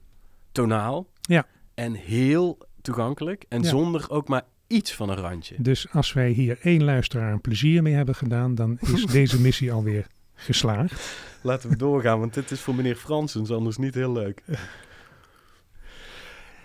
[0.53, 1.07] tonaal.
[1.21, 1.47] Ja.
[1.75, 3.45] En heel toegankelijk.
[3.49, 3.69] En Ja.
[3.69, 5.55] zonder ook maar iets van een randje.
[5.59, 9.73] Dus als wij hier één luisteraar een plezier mee hebben gedaan, dan is deze missie
[9.73, 10.07] alweer
[10.45, 11.17] geslaagd.
[11.43, 14.43] Laten we doorgaan, want dit is voor meneer Fransens anders niet heel leuk.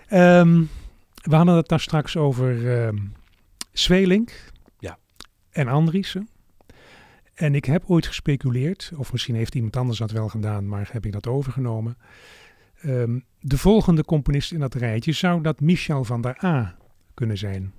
[0.08, 0.62] Ehm,
[1.22, 2.96] we hadden het daar straks over ehm
[3.72, 4.98] Zwelink Ja.
[5.50, 6.28] en Andriessen.
[7.34, 11.06] En ik heb ooit gespeculeerd, of misschien heeft iemand anders dat wel gedaan, maar heb
[11.06, 11.96] ik dat overgenomen.
[12.80, 16.76] Ehm, de volgende componist in dat rijtje zou dat Michel van der A
[17.14, 17.72] kunnen zijn.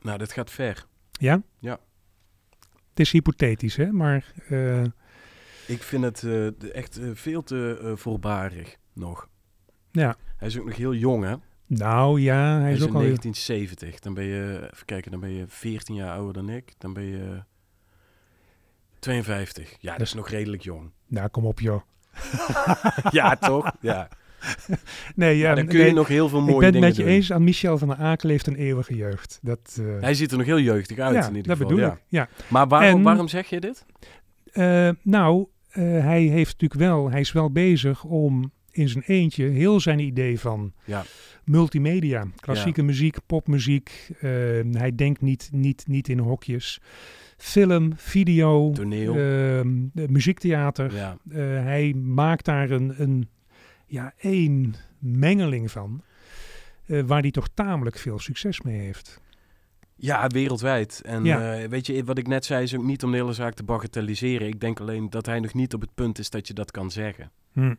[0.00, 0.86] Nou, dit gaat ver.
[1.12, 1.42] Ja?
[1.58, 1.78] Ja.
[2.92, 3.92] Het is hypothetisch, hè?
[3.92, 4.82] Maar eh,
[5.66, 9.28] Ik vind het eh, echt eh, veel te eh, voorbarig nog.
[9.90, 11.34] ja, Hij is ook nog heel jong, hè?
[11.66, 13.00] nou ja, hij, Hij is is ook in al...
[13.00, 13.98] 1970.
[14.00, 16.72] Dan ben je, even kijken, dan ben je 14 jaar ouder dan ik.
[16.78, 17.42] Dan ben je
[18.98, 19.76] 52.
[19.80, 20.90] Ja, dat is nog redelijk jong.
[21.06, 21.82] Nou, kom op joh.
[23.10, 23.72] ja, toch?
[23.80, 24.08] Ja.
[25.14, 26.96] Nee, ja, dan kun je nee, nog heel veel ik mooie ben het dingen met
[26.96, 27.32] je eens.
[27.32, 29.38] Aan Michel van der Aak leeft een eeuwige jeugd.
[29.42, 31.72] Dat, eh, Hij ziet er nog heel jeugdig uit ja, in ieder dat geval.
[31.72, 31.92] bedoel ja.
[31.92, 32.00] ik.
[32.08, 32.28] Ja.
[32.48, 33.84] Maar waarom, En- waarom zeg je dit?
[34.52, 39.44] Eh, nou, eh, hij heeft natuurlijk wel, hij is wel bezig om in zijn eentje
[39.44, 41.02] heel zijn idee van Ja.
[41.44, 44.10] multimedia, klassieke muziek, popmuziek.
[44.72, 46.80] hij denkt niet, niet, niet in hokjes.
[47.36, 49.14] Film, video, Toneel.
[49.16, 50.94] ehm, eh, muziektheater.
[50.94, 51.16] Ja.
[51.62, 53.28] Hij maakt daar een, een
[53.92, 56.02] ja, één mengeling van.
[56.86, 59.20] eh, waar hij toch tamelijk veel succes mee heeft.
[59.96, 61.00] ja, wereldwijd.
[61.04, 61.54] En Ja.
[61.56, 63.62] eh, weet je, wat ik net zei is ook niet om de hele zaak te
[63.62, 64.46] bagatelliseren.
[64.48, 66.90] Ik denk alleen dat hij nog niet op het punt is dat je dat kan
[66.90, 67.30] zeggen.
[67.52, 67.74] Hm.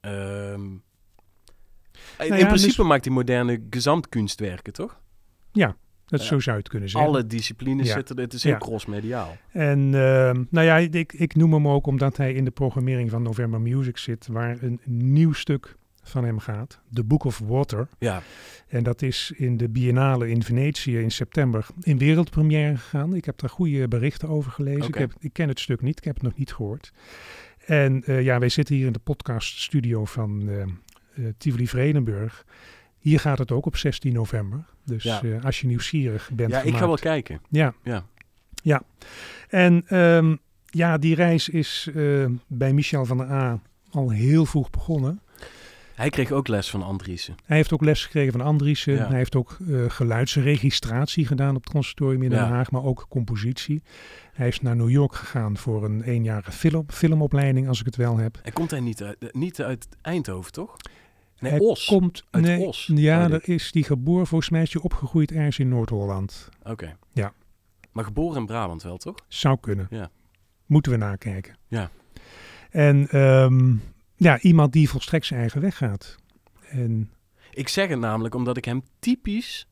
[0.00, 0.80] Ehm, in
[2.18, 5.00] Nou ja, principe dus- maakt hij moderne gezamtkunstwerken, toch?
[6.06, 7.10] Dat zo zou je het kunnen zeggen.
[7.10, 7.94] Alle disciplines Ja.
[7.94, 8.58] zitten, het is heel Ja.
[8.58, 9.36] crossmediaal.
[9.52, 13.22] En ehm, nou ja, ik, ik noem hem ook omdat hij in de programmering van
[13.22, 17.88] November Music zit, waar een nieuw stuk van hem gaat, The Book of Water.
[17.98, 18.22] Ja,
[18.68, 23.14] En dat is in de Biennale in Venetië in september in wereldpremière gegaan.
[23.14, 24.88] Ik heb daar goede berichten over gelezen.
[24.88, 26.92] Ik, heb, ik ken het stuk niet, ik heb het nog niet gehoord.
[27.66, 30.68] En eh, ja, wij zitten hier in de podcaststudio van eh, eh,
[31.38, 32.44] Tivoli Vredenburg.
[33.04, 34.64] Hier gaat het ook op 16 november.
[34.84, 35.22] Dus Ja.
[35.22, 37.40] eh, als je nieuwsgierig bent ja ik ga wel kijken.
[37.48, 37.74] Ja.
[37.82, 38.04] Ja.
[38.62, 38.82] Ja.
[39.48, 40.36] En ehm,
[40.66, 45.20] ja, die reis is eh, bij Michel van der A al heel vroeg begonnen.
[45.94, 47.34] Hij kreeg ook les van Andriessen.
[47.44, 48.94] Hij heeft ook les gekregen van Andriessen.
[48.94, 49.06] Ja.
[49.08, 52.48] Hij heeft ook eh, geluidsregistratie gedaan op het conservatorium in Den Ja.
[52.48, 53.82] Haag, maar ook compositie.
[54.32, 58.16] Hij is naar New York gegaan voor een eenjarige film, filmopleiding, als ik het wel
[58.16, 58.38] heb.
[58.42, 60.76] En komt hij niet uit, niet uit Eindhoven, toch?
[61.44, 61.86] Nee, hij Os.
[61.86, 63.46] komt, Uit nee, Os, Ja, ik.
[63.46, 66.48] is die geboren, volgens mij is opgegroeid ergens in Noord-Holland.
[66.62, 66.96] Oké.
[67.92, 69.14] Maar geboren in Brabant wel, toch?
[69.28, 69.86] Zou kunnen.
[69.90, 70.10] Ja.
[70.66, 71.56] Moeten we nakijken.
[71.68, 71.90] Ja.
[72.70, 73.74] En ehm,
[74.16, 76.16] ja, iemand die volstrekt zijn eigen weg gaat.
[76.70, 77.10] En
[77.50, 79.68] Ik zeg het namelijk omdat ik hem typisch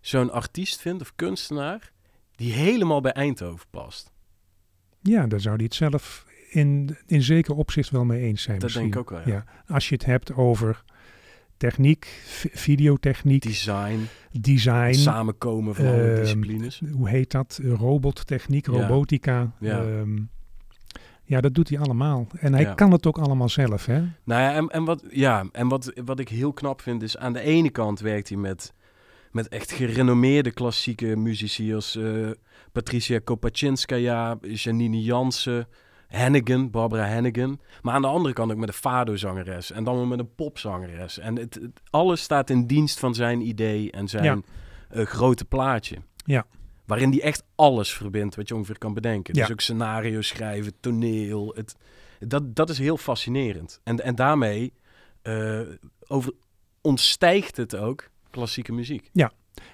[0.00, 1.92] zo'n artiest vind of kunstenaar
[2.36, 4.12] die helemaal bij Eindhoven past.
[5.02, 8.58] ja, daar zou hij het zelf in, in zeker opzicht wel mee eens zijn.
[8.58, 8.90] Dat misschien.
[8.90, 9.44] denk ik ook wel, ja.
[9.66, 9.74] Ja.
[9.74, 10.84] Als je het hebt over
[11.56, 12.04] techniek,
[12.52, 13.98] videotechniek, Design,
[14.32, 16.80] design, samenkomen van alle Ehm, disciplines.
[16.92, 17.60] hoe heet dat?
[17.62, 19.52] Robottechniek, robotica.
[19.60, 19.82] Ja.
[19.82, 20.18] Ehm,
[21.24, 22.26] ja, dat doet hij allemaal.
[22.38, 22.74] En hij Ja.
[22.74, 23.98] kan het ook allemaal zelf, hè?
[24.24, 27.32] Nou ja, en, en, wat, ja, en wat, wat ik heel knap vind is aan
[27.32, 28.72] de ene kant werkt hij met,
[29.32, 32.30] met echt gerenommeerde klassieke muzici als eh,
[32.72, 35.66] Patricia Kopachinskaya, Janine Jansen,
[36.08, 37.60] Hennigan, Barbara Hennigan.
[37.82, 41.18] Maar aan de andere kant ook met een fado-zangeres en dan weer met een popzangeres.
[41.18, 44.38] En het, het- alles staat in dienst van zijn idee en zijn Ja.
[44.88, 45.96] eh, grote plaatje.
[46.24, 46.46] Ja.
[46.86, 49.34] Waarin hij echt alles verbindt wat je ongeveer kan bedenken.
[49.34, 49.40] Ja.
[49.42, 51.52] Dus ook scenario schrijven, toneel.
[51.56, 51.76] Het,
[52.18, 53.80] dat, dat is heel fascinerend.
[53.84, 54.72] En, en daarmee
[55.22, 55.60] eh,
[56.06, 56.32] over,
[56.80, 59.10] ontstijgt het ook klassieke muziek.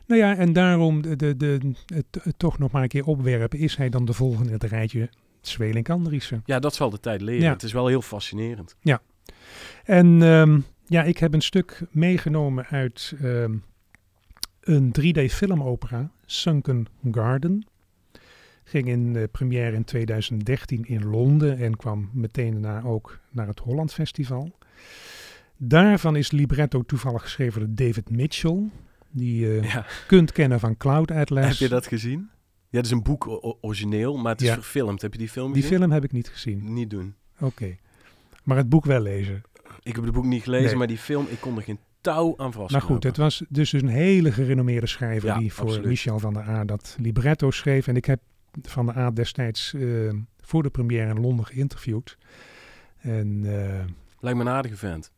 [0.06, 3.58] Nou ja, en daarom de, de, de, het, het toch nog maar een keer opwerpen.
[3.58, 6.42] Is hij dan de volgende het rijtje Zwelink Andriessen?
[6.44, 7.42] Ja, dat zal de tijd leren.
[7.42, 7.52] Ja.
[7.52, 8.76] Het is wel heel fascinerend.
[9.84, 13.54] En ehm, ja, ik heb een stuk meegenomen uit ehm,
[14.60, 17.66] een 3D-filmopera, Sunken Garden.
[18.64, 23.58] Ging in eh, première in 2013 in Londen en kwam meteen daarna ook naar het
[23.58, 24.52] Holland Festival.
[25.56, 28.70] Daarvan is libretto toevallig geschreven door David Mitchell,
[29.10, 29.86] die je Ja.
[30.06, 31.44] kunt kennen van Cloud Atlas.
[31.46, 32.30] Heb je dat gezien?
[32.70, 33.26] Ja, het is een boek
[33.60, 34.54] origineel, maar het is Ja.
[34.54, 35.02] verfilmd.
[35.02, 35.78] Heb je die film Die gezien?
[35.78, 36.72] film heb ik niet gezien.
[36.72, 37.14] Niet doen.
[37.40, 37.76] Oké.
[38.44, 39.42] Maar het boek wel lezen.
[39.82, 40.76] Ik heb het boek niet gelezen, Nee.
[40.76, 42.72] maar die film, ik kon er geen touw aan vast.
[42.72, 45.86] Maar goed, het was dus een hele gerenommeerde schrijver Ja, die voor absoluut.
[45.88, 47.86] Michel van der A dat libretto schreef.
[47.86, 48.20] En ik heb
[48.62, 49.82] van der A destijds eh,
[50.40, 52.18] voor de première in Londen geïnterviewd.
[52.98, 53.84] En eh,
[54.20, 55.12] Lijkt me een aardige vent.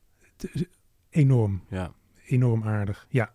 [1.10, 1.92] enorm, Ja.
[2.26, 3.32] enorm aardig, ja.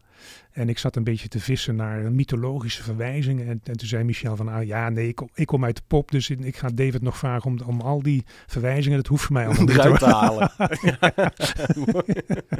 [0.51, 3.47] En ik zat een beetje te vissen naar mythologische verwijzingen.
[3.47, 5.81] En, en toen zei Michel van, ah ja, nee, ik kom, ik kom uit de
[5.87, 9.33] pop, dus ik ga David nog vragen om, om al die verwijzingen, dat hoeft voor
[9.33, 9.99] mij allemaal niet.
[9.99, 10.51] Te halen.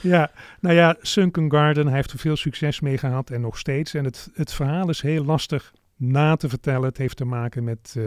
[0.00, 3.94] Ja, nou ja, Sunken Garden, hij heeft er veel succes mee gehad en nog steeds.
[3.94, 6.88] En het, het verhaal is heel lastig na te vertellen.
[6.88, 8.04] Het heeft te maken met eh,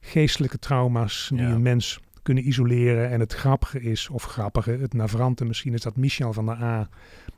[0.00, 1.50] geestelijke trauma's die Ja.
[1.50, 3.10] een mens kunnen isoleren.
[3.10, 6.88] En het grappige is, of grappige, het navrante misschien, is dat Michel van der A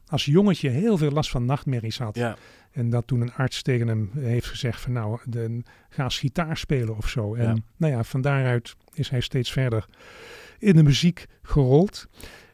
[0.06, 2.16] als jongetje heel veel last van nachtmerries had.
[2.16, 2.36] ja.
[2.72, 6.56] En dat toen een arts tegen hem heeft gezegd van nou, de, ga eens gitaar
[6.56, 7.34] spelen of zo.
[7.34, 7.56] En Ja.
[7.76, 9.86] nou ja, van daaruit is hij steeds verder
[10.58, 12.06] in de muziek gerold.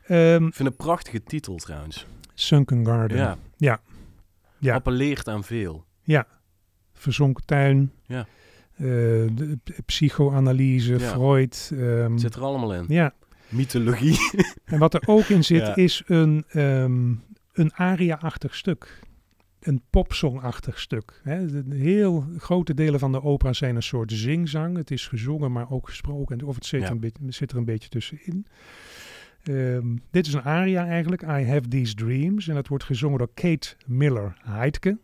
[0.07, 2.07] Ehm, Ik vind een prachtige titel trouwens.
[2.35, 3.17] Sunken Garden.
[3.17, 3.39] Ja.
[3.57, 3.81] Ja.
[4.59, 4.75] Ja.
[4.75, 5.85] Appelleert aan veel.
[6.93, 7.93] Verzonken tuin.
[8.07, 8.27] Ja.
[8.77, 8.85] eh,
[9.33, 11.09] de, psychoanalyse, Ja.
[11.11, 11.71] Freud.
[11.75, 12.85] Het zit er allemaal in.
[12.89, 13.15] ja.
[13.49, 14.19] Mythologie.
[14.65, 15.77] En wat er ook in zit Ja.
[15.77, 17.13] is een, ehm
[17.61, 19.01] een aria-achtig stuk.
[19.61, 21.21] Een popsong-achtig stuk.
[21.25, 21.65] Hè.
[21.65, 24.77] De, heel grote delen van de opera zijn een soort zingzang.
[24.77, 26.43] Het is gezongen, maar ook gesproken.
[26.43, 26.91] Of het zit, Ja.
[26.91, 28.47] een beetje, zit er een beetje tussenin.
[29.43, 32.49] Ehm, dit is een aria eigenlijk, I Have These Dreams.
[32.49, 34.99] En dat wordt gezongen door Kate Miller-Heidke.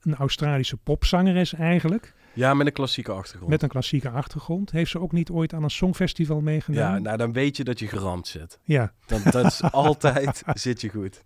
[0.00, 2.14] Een Australische popzangeres eigenlijk.
[2.32, 3.50] Ja, met een klassieke achtergrond.
[3.50, 4.70] Met een klassieke achtergrond.
[4.70, 7.02] Heeft ze ook niet ooit aan een songfestival ja, meegedaan?
[7.02, 8.58] nou dan weet je dat je geramd zit.
[8.64, 8.92] ja.
[9.06, 11.24] Dan, dat is altijd, zit je goed.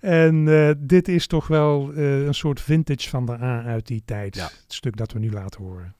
[0.00, 4.02] En eh, dit is toch wel eh, een soort vintage van de A uit die
[4.04, 4.34] tijd.
[4.34, 4.44] Ja.
[4.44, 5.94] Het stuk dat we nu laten horen.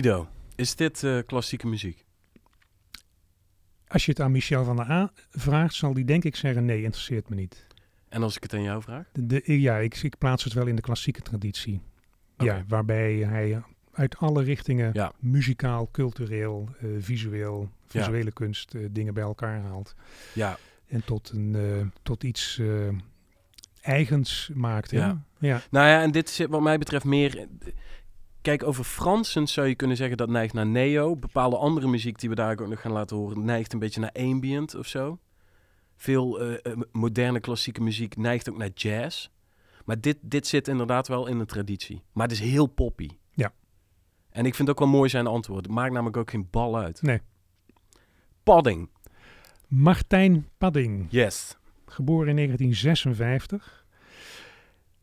[0.00, 2.04] Guido, is dit eh, klassieke muziek?
[3.86, 6.82] Als je het aan Michel van der A vraagt, zal die denk ik zeggen nee,
[6.82, 7.66] interesseert me niet.
[8.08, 9.06] En als ik het aan jou vraag?
[9.12, 11.80] De, de- ja, ik, ik plaats het wel in de klassieke traditie.
[12.36, 15.12] Ja, waarbij hij uit alle richtingen, Ja.
[15.18, 19.94] muzikaal, cultureel, eh, visueel, visuele kunst, eh, dingen bij elkaar haalt.
[20.34, 22.60] Ja, En tot, een, tot iets
[23.80, 24.90] eigens maakt.
[24.90, 25.24] Ja.
[25.38, 25.60] ja.
[25.70, 27.46] Nou ja, en dit zit wat mij betreft meer...
[28.42, 31.16] Kijk, over Fransen zou je kunnen zeggen dat neigt naar neo.
[31.16, 33.44] Bepaalde andere muziek die we daar ook nog gaan laten horen...
[33.44, 35.18] neigt een beetje naar ambient of zo.
[35.96, 39.28] Veel eh, eh, moderne klassieke muziek neigt ook naar jazz.
[39.84, 42.02] Maar dit, dit zit inderdaad wel in de traditie.
[42.12, 43.08] Maar het is heel poppy.
[43.30, 43.52] Ja.
[44.30, 45.64] En ik vind het ook wel mooi zijn antwoord.
[45.64, 47.02] Het maakt namelijk ook geen bal uit.
[47.02, 47.20] Nee.
[48.42, 48.88] Padding.
[49.68, 51.56] Martijn Padding, Yes.
[51.86, 53.84] geboren in 1956.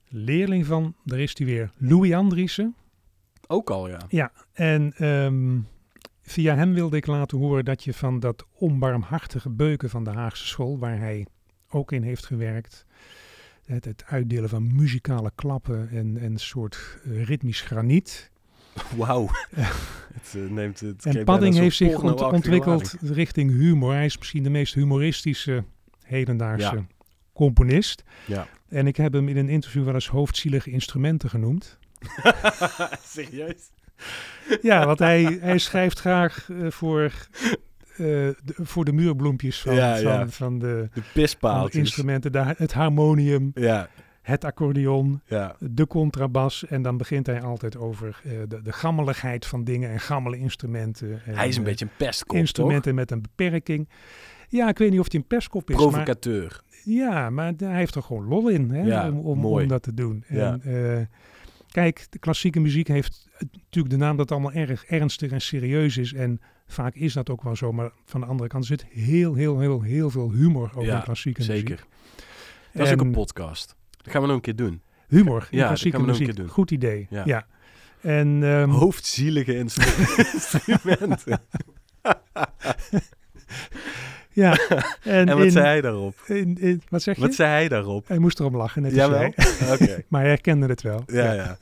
[0.09, 2.75] Leerling van, daar is hij weer, Louis Andriessen.
[3.47, 3.99] Ook al, ja.
[4.09, 5.59] Ja, en ehm,
[6.21, 10.47] via hem wilde ik laten horen dat je van dat onbarmhartige beuken van de Haagse
[10.47, 11.25] school, waar hij
[11.69, 12.85] ook in heeft gewerkt,
[13.65, 18.31] het, het uitdelen van muzikale klappen en, en een soort ritmisch graniet.
[18.95, 19.29] Wauw.
[20.13, 21.05] het eh, neemt het.
[21.05, 23.93] En Padding heeft zich ont- ontwikkeld richting humor.
[23.93, 25.63] Hij is misschien de meest humoristische
[26.03, 26.87] hedendaagse Ja.
[27.33, 28.03] componist.
[28.25, 28.47] Ja.
[28.67, 31.77] En ik heb hem in een interview wel eens hoofdzielige instrumenten genoemd.
[33.15, 33.69] Serieus?
[34.61, 39.95] Ja, want hij, hij schrijft graag eh, voor, eh, de, voor de muurbloempjes van, Ja,
[39.95, 40.27] van, ja.
[40.27, 42.31] van, de, De van de instrumenten.
[42.31, 43.89] De, het harmonium, Ja,
[44.21, 45.55] het accordeon, ja.
[45.59, 46.65] de contrabas.
[46.65, 51.21] En dan begint hij altijd over eh, de, de gammeligheid van dingen en gammele instrumenten.
[51.25, 53.89] En, Hij is een beetje een pestkop, instrumenten met een beperking.
[54.49, 55.75] Ja, ik weet niet of hij een pestkop is.
[55.75, 56.61] Maar, Provocateur.
[56.83, 60.23] ja, maar hij heeft er gewoon lol in hè, om, om, om dat te doen.
[60.27, 60.57] Ja.
[60.63, 61.09] En,
[61.77, 65.97] kijk, de klassieke muziek heeft natuurlijk de naam dat het allemaal erg ernstig en serieus
[65.97, 66.13] is.
[66.13, 67.71] En vaak is dat ook wel zo.
[67.71, 71.39] Maar van de andere kant zit heel, heel, heel, heel veel humor over Ja, klassieke
[71.39, 71.55] muziek.
[71.67, 71.85] Zeker.
[72.73, 73.75] Dat is ook En een podcast.
[73.97, 74.81] Dat gaan we nog een keer doen.
[75.07, 76.35] Humor Ja, dat klassieke gaan we nog een muziek.
[76.35, 76.53] keer doen.
[76.53, 77.07] Goed idee.
[77.09, 77.21] Ja.
[77.25, 77.47] Ja.
[78.01, 81.39] En, ehm, Hoofdzielige instru- instrumenten.
[84.43, 84.57] ja.
[85.03, 86.15] En, en wat in- zei hij daarop?
[86.27, 87.21] in- in- wat zeg je?
[87.21, 88.07] Wat zei hij daarop?
[88.07, 89.27] Hij moest erom lachen, net als Jawel?
[89.73, 90.03] Oké.
[90.09, 91.03] Maar hij herkende het wel.
[91.05, 91.57] Ja, ja.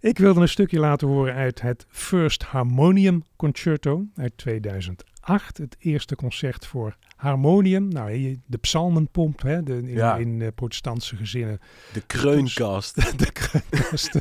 [0.00, 5.58] Ik wilde een stukje laten horen uit het First Harmonium Concerto uit 2008.
[5.58, 7.88] Het eerste concert voor harmonium.
[7.88, 10.16] Nou, de psalmenpomp hè, de, in, Ja.
[10.16, 11.58] in eh, protestantse gezinnen.
[11.92, 13.18] De kreunkast.
[13.18, 14.18] de kruinkast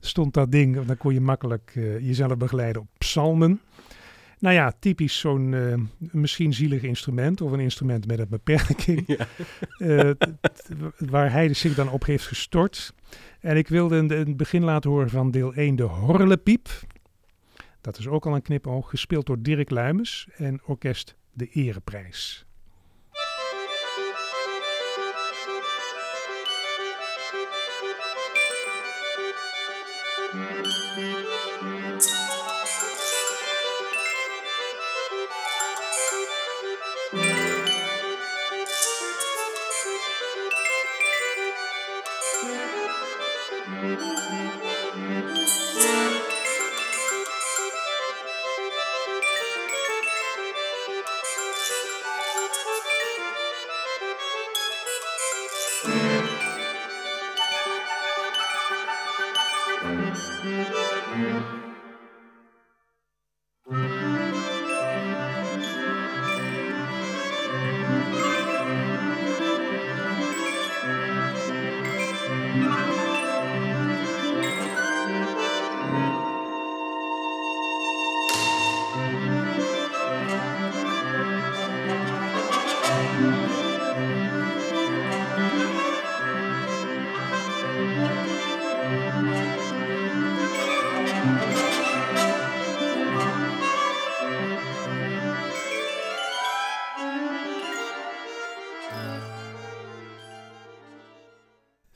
[0.00, 0.84] stond dat ding.
[0.86, 3.60] Dan kon je makkelijk eh, jezelf begeleiden op psalmen.
[4.40, 9.04] Nou ja, typisch zo'n eh, misschien zielig instrument of een instrument met een beperking.
[9.16, 9.26] Ja.
[9.78, 10.10] eh,
[10.98, 12.94] waar hij zich dan op heeft gestort.
[13.40, 16.68] En ik wilde in het begin laten horen van deel 1 de Horlepiep.
[17.80, 22.46] Dat is ook al een knipoog, gespeeld door Dirk Luimers en orkest De Ereprijs.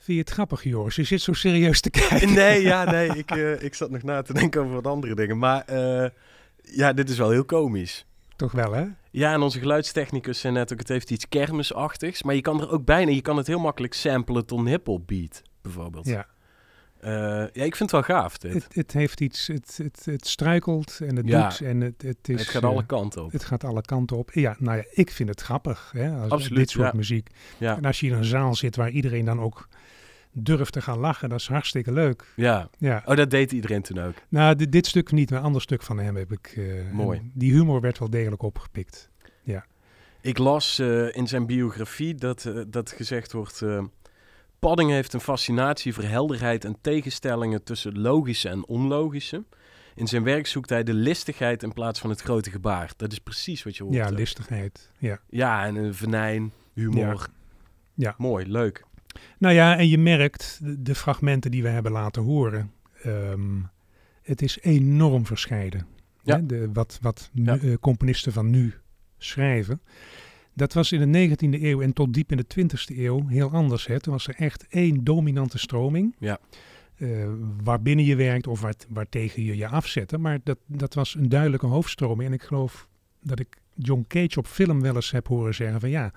[0.05, 0.95] Vind je het grappig, Joris?
[0.95, 2.33] Je zit zo serieus te kijken.
[2.33, 3.09] Nee, ja, nee.
[3.17, 5.37] Ik, eh, ik zat nog na te denken over wat andere dingen.
[5.37, 6.09] Maar eh,
[6.61, 8.05] ja, dit is wel heel komisch.
[8.35, 8.85] Toch wel, hè?
[9.11, 12.23] Ja, en onze geluidstechnicus zei net ook, het heeft iets kermisachtigs.
[12.23, 15.07] Maar je kan er ook bijna, je kan het heel makkelijk samplen tot een hip-hop
[15.07, 16.05] beat, bijvoorbeeld.
[16.05, 16.27] Ja.
[16.99, 17.11] Eh,
[17.53, 18.53] ja, ik vind het wel gaaf, dit.
[18.53, 21.49] Het, het heeft iets, het, het, het struikelt en het Ja.
[21.49, 22.39] doet en het, het is...
[22.39, 23.31] het gaat alle kanten op.
[23.31, 24.31] Het gaat alle kanten op.
[24.33, 25.89] Ja, nou ja, ik vind het grappig.
[25.91, 26.97] Hè, als Absoluut, dit soort ja.
[26.97, 27.29] muziek.
[27.57, 27.77] Ja.
[27.77, 29.67] En als je in een zaal zit waar iedereen dan ook
[30.37, 31.29] durf te gaan lachen.
[31.29, 32.33] Dat is hartstikke leuk.
[32.35, 32.69] Ja.
[32.77, 33.01] Ja.
[33.05, 34.13] Oh, dat deed iedereen toen ook.
[34.29, 35.31] Nou, dit, dit stuk niet.
[35.31, 36.53] Een ander stuk van hem heb ik...
[36.57, 37.31] eh, Mooi.
[37.33, 39.09] Die humor werd wel degelijk opgepikt.
[40.21, 43.61] Ik las eh, in zijn biografie dat, eh, dat gezegd wordt...
[44.59, 49.43] Padding heeft een fascinatie voor helderheid en tegenstellingen tussen logische en onlogische.
[49.95, 52.93] In zijn werk zoekt hij de listigheid in plaats van het grote gebaar.
[52.97, 53.95] Dat is precies wat je hoort.
[53.95, 54.91] Ja, listigheid.
[54.97, 55.19] Ja.
[55.29, 57.27] Ja, en een venijn, humor.
[57.93, 58.15] Ja.
[58.17, 58.83] Mooi, leuk.
[59.39, 62.71] Nou ja, en je merkt de, fragmenten die we hebben laten horen.
[63.03, 63.61] ehm,
[64.21, 65.85] het is enorm verscheiden.
[66.23, 66.35] Ja.
[66.35, 67.57] Hè, de, wat wat Ja.
[67.57, 68.73] eh, componisten van nu
[69.17, 69.81] schrijven.
[70.53, 73.87] Dat was in de 19e eeuw en tot diep in de 20e eeuw heel anders.
[73.87, 73.99] Hè.
[73.99, 76.15] Toen was er echt één dominante stroming.
[76.19, 76.39] Ja.
[76.97, 77.27] eh,
[77.63, 80.17] waarbinnen je werkt of waar, waartegen je je afzette.
[80.17, 82.29] Maar dat, dat was een duidelijke hoofdstroming.
[82.29, 82.87] En ik geloof
[83.21, 86.11] dat ik John Cage op film wel eens heb horen zeggen van ja,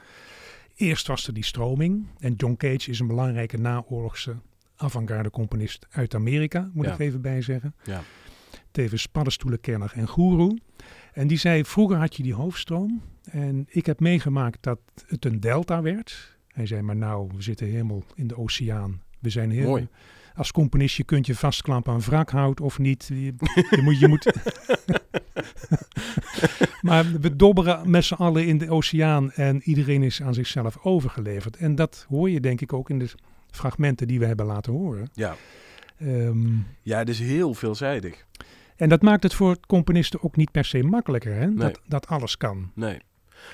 [0.78, 2.06] eerst was er die stroming.
[2.18, 4.36] En John Cage is een belangrijke naoorlogse
[4.76, 6.92] avant-garde componist uit Amerika, moet Ja.
[6.92, 7.74] ik even bij zeggen.
[7.84, 8.02] Ja.
[8.70, 10.58] Tevens paddenstoelenkenner en goeroe.
[11.12, 13.02] En die zei, vroeger had je die hoofdstroom.
[13.30, 16.36] En ik heb meegemaakt dat het een delta werd.
[16.48, 19.02] Hij zei, maar nou, we zitten helemaal in de oceaan.
[19.18, 19.68] We zijn heel...
[19.68, 19.88] Mooi.
[20.38, 23.06] Als componist, je kunt je vastklampen aan wrakhout of niet.
[23.12, 23.34] Je,
[23.70, 23.98] je moet...
[23.98, 24.32] Je moet
[26.88, 31.56] maar we dobberen met z'n allen in de oceaan en iedereen is aan zichzelf overgeleverd.
[31.56, 33.10] En dat hoor je denk ik ook in de
[33.50, 35.10] fragmenten die we hebben laten horen.
[35.12, 35.36] Ja.
[35.98, 36.48] Ehm,
[36.82, 38.26] ja, het is heel veelzijdig.
[38.76, 41.46] en dat maakt het voor componisten ook niet per se makkelijker, hè?
[41.46, 41.56] Nee.
[41.56, 42.70] Dat, dat alles kan.
[42.74, 42.98] Nee.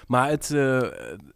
[0.07, 0.81] Maar het, eh,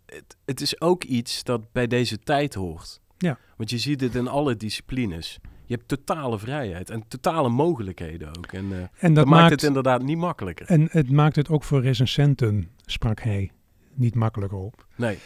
[0.06, 3.00] het, het is ook iets dat bij deze tijd hoort.
[3.18, 3.38] Ja.
[3.56, 5.38] Want je ziet het in alle disciplines.
[5.64, 8.52] Je hebt totale vrijheid en totale mogelijkheden ook.
[8.52, 10.66] En eh, En dat, dat, maakt maakt, het inderdaad niet makkelijker.
[10.66, 13.50] en het maakt het ook voor recensenten, sprak hij,
[13.94, 14.86] niet makkelijker op.
[14.96, 15.18] Nee.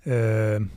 [0.00, 0.70] Eh, een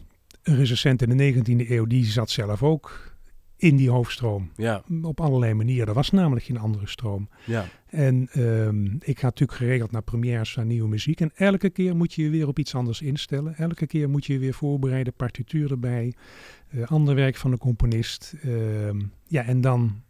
[0.44, 3.14] recensent in de 19e eeuw, die zat zelf ook
[3.62, 4.52] in die hoofdstroom.
[4.56, 5.88] Ja, Op allerlei manieren.
[5.88, 7.30] Er was namelijk geen andere stroom.
[7.46, 11.22] ja, En ehm, ik ga natuurlijk geregeld naar premières van nieuwe muziek.
[11.22, 13.56] En elke keer moet je je weer op iets anders instellen.
[13.56, 16.14] Elke keer moet je je weer voorbereiden, partituur erbij.
[16.70, 18.34] eh, ander werk van de componist.
[18.44, 20.02] Ehm, ja, en dan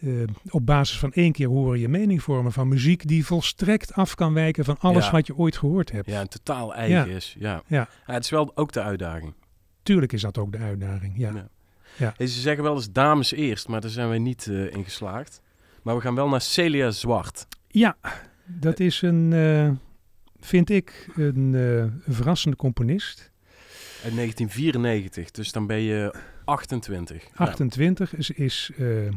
[0.00, 0.10] eh,
[0.50, 4.32] op basis van één keer horen je mening vormen van muziek die volstrekt af kan
[4.34, 5.10] wijken van alles Ja.
[5.12, 6.06] wat je ooit gehoord hebt.
[6.06, 7.16] ja, en totaal eigen Ja.
[7.16, 7.36] is.
[7.38, 7.62] Ja.
[7.66, 7.88] Ja.
[8.04, 9.34] het is wel ook de uitdaging.
[9.82, 11.12] Tuurlijk is dat ook de uitdaging.
[11.16, 11.48] Ja.
[11.98, 12.14] Ja.
[12.16, 15.40] Hey, ze zeggen wel eens dames eerst, maar daar zijn wij niet eh, in geslaagd.
[15.82, 17.46] Maar we gaan wel naar Celia Zwart.
[17.68, 17.96] Ja,
[18.44, 19.70] dat is een, eh,
[20.40, 23.30] vind ik, een, eh, verrassende componist.
[24.04, 27.22] Uit 1994, dus dan ben je 28.
[27.24, 27.30] Ja.
[27.34, 29.08] 28 is, is eh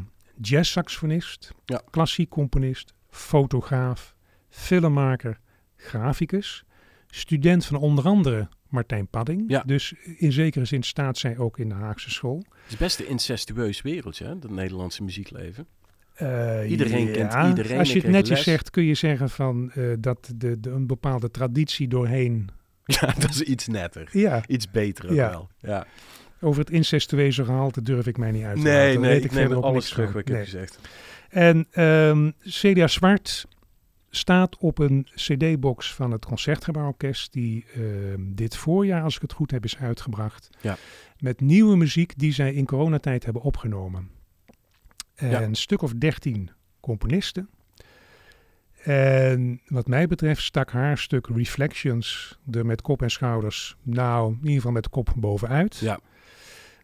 [0.42, 1.82] jazzsaxofonist, Ja.
[1.90, 4.14] klassiek componist, fotograaf,
[4.48, 5.40] filmmaker,
[5.76, 6.64] graficus,
[7.06, 9.44] student van onder andere Martijn Padding.
[9.48, 9.62] Ja.
[9.66, 12.36] Dus in zekere zin staat zij ook in de Haagse school.
[12.62, 15.66] Het is best een incestueus wereldje, hè, dat Nederlandse muziekleven.
[16.14, 18.44] Eh, Iedereen kent iedereen, Als je ik het netjes les.
[18.44, 22.48] zegt, kun je zeggen van, eh, dat de, de, een bepaalde traditie doorheen...
[23.00, 24.08] Ja, dat is iets netter.
[24.12, 25.28] Ja, Iets beter ook Ja.
[25.30, 25.48] wel.
[25.58, 25.86] Ja.
[26.40, 29.48] over het incestueuze gehalte durf ik mij niet uit te Nee, nee, weet ik verder
[29.56, 30.78] neem alles terug wat ik heb gezegd.
[31.28, 33.46] En ehm Celia Zwart
[34.10, 37.32] staat op een cd-box van het Concertgebouworkest...
[37.32, 40.50] die ehm, dit voorjaar, als ik het goed heb, is uitgebracht.
[40.60, 40.76] Ja.
[41.18, 44.10] Met nieuwe muziek die zij in coronatijd hebben opgenomen.
[45.14, 45.42] En Ja.
[45.42, 46.50] een stuk of dertien
[46.80, 47.48] componisten.
[48.82, 53.76] En wat mij betreft stak haar stuk Reflections er met kop en schouders...
[53.82, 55.76] nou, in ieder geval met de kop bovenuit.
[55.76, 56.00] Ja.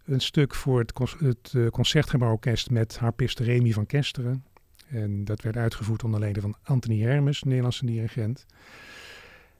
[0.05, 4.45] Een stuk voor het, con- het eh, Concertgebouworkest met harpist Remy van Kesteren.
[4.89, 8.47] En dat werd uitgevoerd onder leiding van Anthony Hermes, Nederlandse dirigent.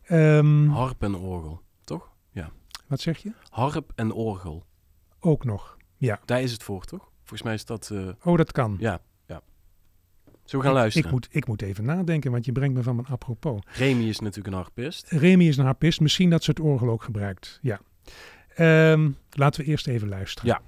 [0.03, 2.15] Ehm, Harp en orgel, toch?
[2.87, 3.33] wat zeg je?
[3.51, 4.67] Harp en orgel.
[5.21, 5.77] Ook nog.
[6.25, 7.09] Daar is het voor, toch?
[7.19, 7.91] Volgens mij is dat...
[7.91, 8.77] eh, Oh, dat kan.
[8.81, 9.43] ja, ja.
[10.25, 11.07] Zullen we gaan Ik- luisteren?
[11.09, 13.61] Ik moet, ik moet even nadenken, want je brengt me van mijn apropos.
[13.67, 15.11] Remy is natuurlijk een harpist.
[15.11, 16.01] Remy is een harpist.
[16.01, 17.59] Misschien dat ze het orgel ook gebruikt.
[17.63, 17.81] Ja.
[18.55, 20.49] Ehm, laten we eerst even luisteren.
[20.51, 20.61] Ja.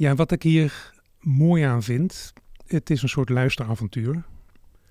[0.00, 2.32] Ja, wat ik hier mooi aan vind,
[2.66, 4.24] het is een soort luisteravontuur.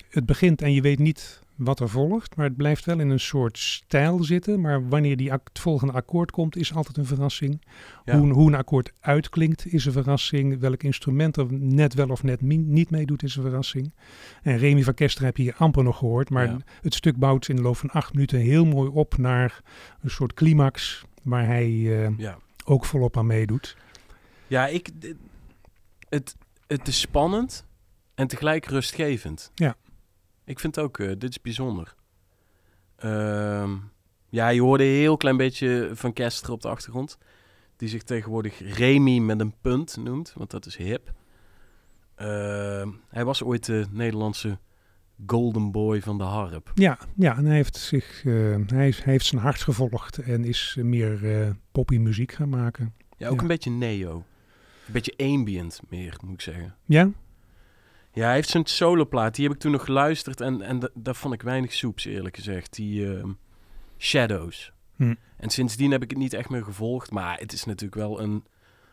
[0.10, 3.20] Het begint en je weet niet wat er volgt, maar het blijft wel in een
[3.20, 4.62] soort stijl zitten.
[4.62, 7.62] Maar wanneer die het volgende akkoord komt, is altijd een verrassing.
[8.06, 8.18] Ja.
[8.20, 10.60] Hoe, hoe een akkoord uitklinkt, is een verrassing.
[10.60, 13.94] Welk instrument er net wel of net niet meedoet, is een verrassing.
[14.44, 16.58] En Remy van Kester heb je hier amper nog gehoord, maar Ja.
[16.82, 19.62] het stuk bouwt in de loop van acht minuten heel mooi op naar
[20.02, 21.66] een soort climax, waar hij
[22.06, 22.38] eh, Ja.
[22.66, 23.78] ook volop aan meedoet.
[24.50, 24.90] Ja, ik,
[26.10, 26.36] het,
[26.68, 27.66] het is spannend
[28.16, 29.52] en tegelijk rustgevend.
[29.56, 29.76] Ja.
[30.46, 31.96] Ik vind ook, eh, dit is bijzonder.
[32.96, 33.76] Ehm,
[34.30, 37.18] ja, je hoorde een heel klein beetje van Kester op de achtergrond.
[37.76, 41.14] Die zich tegenwoordig Remy met een punt noemt, want dat is hip.
[42.16, 44.58] Ehm, hij was ooit de Nederlandse
[45.28, 46.72] golden boy van de harp.
[46.76, 48.34] Ja, ja en hij heeft, zich, eh,
[48.68, 52.94] hij, hij heeft zijn hart gevolgd en is meer eh poppy muziek gaan maken.
[53.18, 53.42] Ja, ook Ja.
[53.42, 54.24] een beetje neo.
[54.90, 56.76] Een beetje ambient meer, moet ik zeggen.
[56.86, 57.10] Ja?
[58.14, 59.36] Ja, hij heeft zijn soloplaat.
[59.36, 60.42] Die heb ik toen nog geluisterd.
[60.42, 62.74] En, en da- daar vond ik weinig soeps, eerlijk gezegd.
[62.76, 63.30] Die ehm,
[63.98, 64.72] Shadows.
[64.96, 65.16] Hm.
[65.38, 67.12] En sindsdien heb ik het niet echt meer gevolgd.
[67.12, 68.44] Maar het is natuurlijk wel een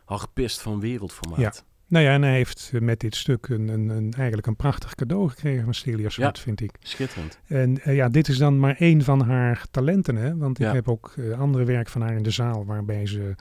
[0.05, 1.65] harpist van wereldformaat.
[1.89, 5.29] Nou ja, en hij heeft met dit stuk een, een, een, eigenlijk een prachtig cadeau
[5.29, 6.71] gekregen van Celia Zwart, vind ik.
[6.81, 7.39] Schitterend.
[7.47, 10.37] En eh, ja, dit is dan maar één van haar talenten, hè?
[10.37, 13.35] Want ik heb ook eh, andere werk van haar in de zaal, waarbij ze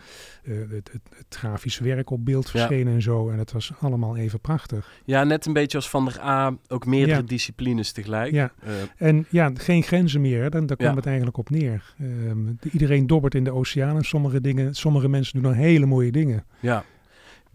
[0.43, 2.49] eh, het, het, het grafische werk op beeld Ja.
[2.51, 3.29] verschenen en zo.
[3.29, 4.91] En het was allemaal even prachtig.
[5.05, 6.57] Ja, net een beetje als Van der A.
[6.67, 8.31] Ook meerdere disciplines tegelijk.
[8.33, 8.51] Ja.
[8.97, 10.49] En ja, geen grenzen meer, hè?
[10.49, 10.95] Dan, daar kwam Ja.
[10.95, 11.93] het eigenlijk op neer.
[11.99, 12.37] Ehm,
[12.71, 16.45] iedereen dobbert in de oceaan en sommige, dingen, sommige mensen doen dan hele mooie dingen.
[16.59, 16.83] Ja,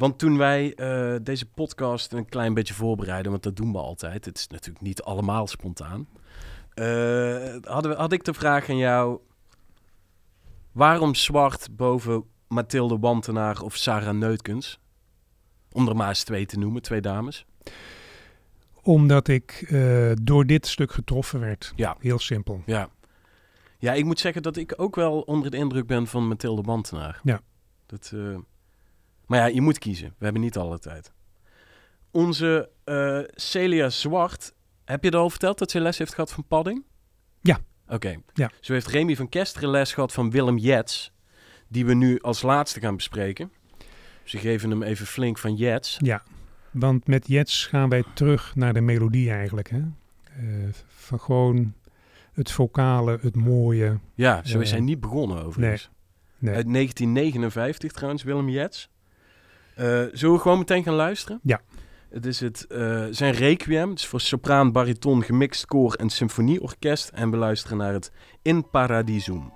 [0.01, 4.25] want toen wij eh, deze podcast een klein beetje voorbereiden, want dat doen we altijd.
[4.25, 6.09] Het is natuurlijk niet allemaal spontaan.
[6.75, 9.21] eh, hadden we, had ik de vraag aan jou:
[10.73, 14.81] waarom zwart boven Mathilde Wantenaar of Sarah Neutkens?
[15.73, 17.47] Om er maar eens twee te noemen, twee dames.
[18.83, 21.73] Omdat ik eh, door dit stuk getroffen werd.
[21.77, 21.97] Ja.
[21.99, 22.63] Heel simpel.
[22.67, 22.89] Ja.
[23.79, 27.21] Ja, ik moet zeggen dat ik ook wel onder de indruk ben van Mathilde Bantenaar.
[27.23, 27.41] Ja.
[27.87, 28.13] Dat,
[29.31, 30.15] Maar ja, je moet kiezen.
[30.19, 31.13] We hebben niet alle tijd.
[32.11, 34.53] Onze eh, Celia Zwart,
[34.85, 36.85] heb je er al verteld dat ze les heeft gehad van Padding?
[37.41, 37.59] Ja.
[37.89, 38.17] Oké.
[38.35, 38.51] Ja.
[38.61, 41.13] Zo heeft Remy van Kesteren les gehad van Willem Jets,
[41.69, 43.53] die we nu als laatste gaan bespreken.
[44.25, 45.97] Ze geven hem even flink van Jets.
[46.01, 46.23] Ja,
[46.71, 49.71] want met Jets gaan wij terug naar de melodie eigenlijk.
[49.71, 49.79] Hè?
[50.25, 51.75] Eh, van gewoon
[52.33, 53.99] het vocale, het mooie.
[54.15, 55.91] Ja, zo is Eh, hij niet begonnen overigens.
[56.39, 56.55] Nee.
[56.55, 58.91] Uit 1959 trouwens, Willem Jets.
[59.81, 61.41] Eh, zullen we gewoon meteen gaan luisteren?
[61.43, 61.61] Ja.
[62.11, 63.91] Het is het, eh, zijn requiem.
[63.91, 67.09] Het is voor sopraan, bariton, gemixt koor en symfonieorkest.
[67.09, 68.13] En we luisteren naar het
[68.43, 69.53] In Paradisum.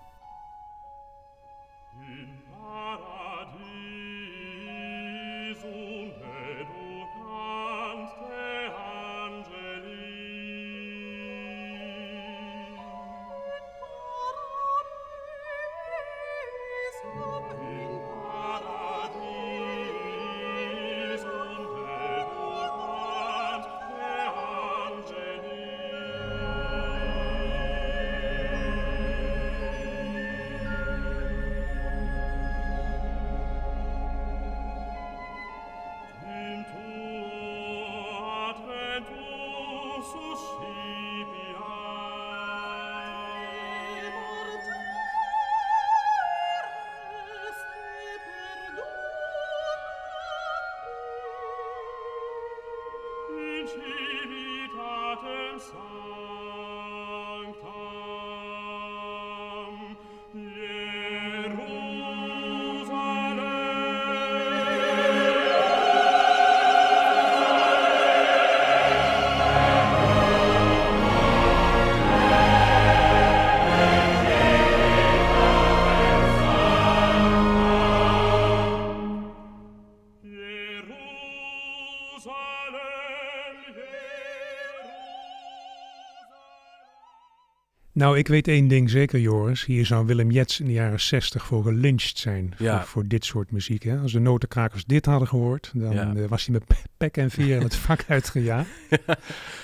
[88.05, 89.65] Nou, ik weet één ding zeker, Joris.
[89.65, 92.55] Hier zou Willem Jets in de jaren 60 voor geluncht zijn.
[92.59, 92.79] Ja.
[92.79, 93.83] Voor, voor dit soort muziek.
[93.83, 93.99] Hè?
[93.99, 96.15] Als de notenkrakers dit hadden gehoord, dan Ja.
[96.15, 98.69] eh, was hij met pe- pek en veer het vak uitgejaagd.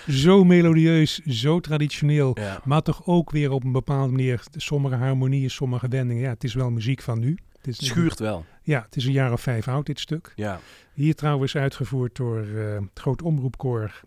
[0.08, 2.38] Zo melodieus, zo traditioneel.
[2.40, 2.60] Ja.
[2.64, 6.22] Maar toch ook weer op een bepaalde manier sommige harmonieën, sommige wendingen.
[6.22, 7.38] Ja, het is wel muziek van nu.
[7.56, 8.44] Het is, schuurt wel.
[8.62, 10.32] Ja, het is een jaar of vijf oud, dit stuk.
[10.36, 10.60] Ja.
[10.94, 14.00] Hier trouwens uitgevoerd door eh, het Groot Omroepkoor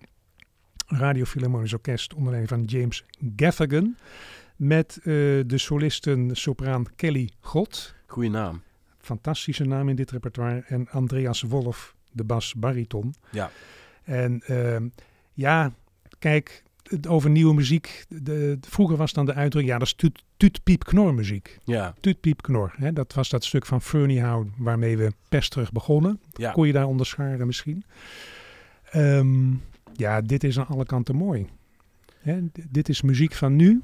[0.95, 3.03] Radio Philharmonisch Orkest onder leiding van James
[3.35, 3.95] Gaffigan.
[4.55, 5.03] Met eh,
[5.45, 7.95] de solisten sopraan Kelly God.
[8.07, 8.61] Goeie naam.
[8.99, 10.63] Fantastische naam in dit repertoire.
[10.67, 13.13] En Andreas Wolf, de bas bariton.
[13.31, 13.51] Ja.
[14.03, 14.87] En ehm,
[15.33, 15.73] ja,
[16.19, 16.63] kijk,
[17.07, 18.05] over nieuwe muziek.
[18.09, 21.59] De, de- vroeger was dan de uitdrukking, ja, dat is tuut, tuut piep knor muziek.
[21.63, 21.93] Ja.
[21.99, 22.73] Tuut piep knor.
[22.75, 22.93] Hè?
[22.93, 24.23] Dat was dat stuk van Fernie
[24.57, 26.19] waarmee we pesterig begonnen.
[26.33, 26.51] Ja.
[26.51, 27.83] Kon je daar onderscharen misschien.
[28.91, 29.51] Ehm,
[29.95, 31.47] ja, dit is aan alle kanten mooi.
[32.19, 32.39] Hè,
[32.69, 33.81] dit is muziek van nu,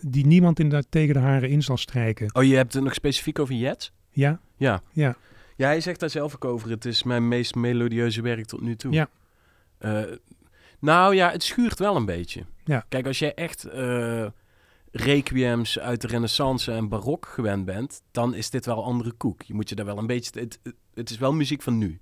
[0.00, 2.34] die niemand inderdaad tegen de haren in zal strijken.
[2.34, 3.92] Oh, je hebt het nog specifiek over Jet?
[4.10, 4.82] Ja, Ja.
[4.92, 5.16] ja,
[5.56, 6.70] Ja, hij zegt daar zelf ook over.
[6.70, 8.92] Het is mijn meest melodieuze werk tot nu toe.
[8.92, 9.08] Ja.
[9.78, 10.02] Eh,
[10.78, 12.44] nou ja, het schuurt wel een beetje.
[12.64, 12.84] Ja.
[12.88, 14.26] Kijk, als jij echt eh,
[14.90, 19.42] requiems uit de renaissance en barok gewend bent, dan is dit wel andere koek.
[19.42, 20.40] Je moet je daar wel een beetje...
[20.40, 20.60] Het,
[20.94, 22.00] het is wel muziek van nu.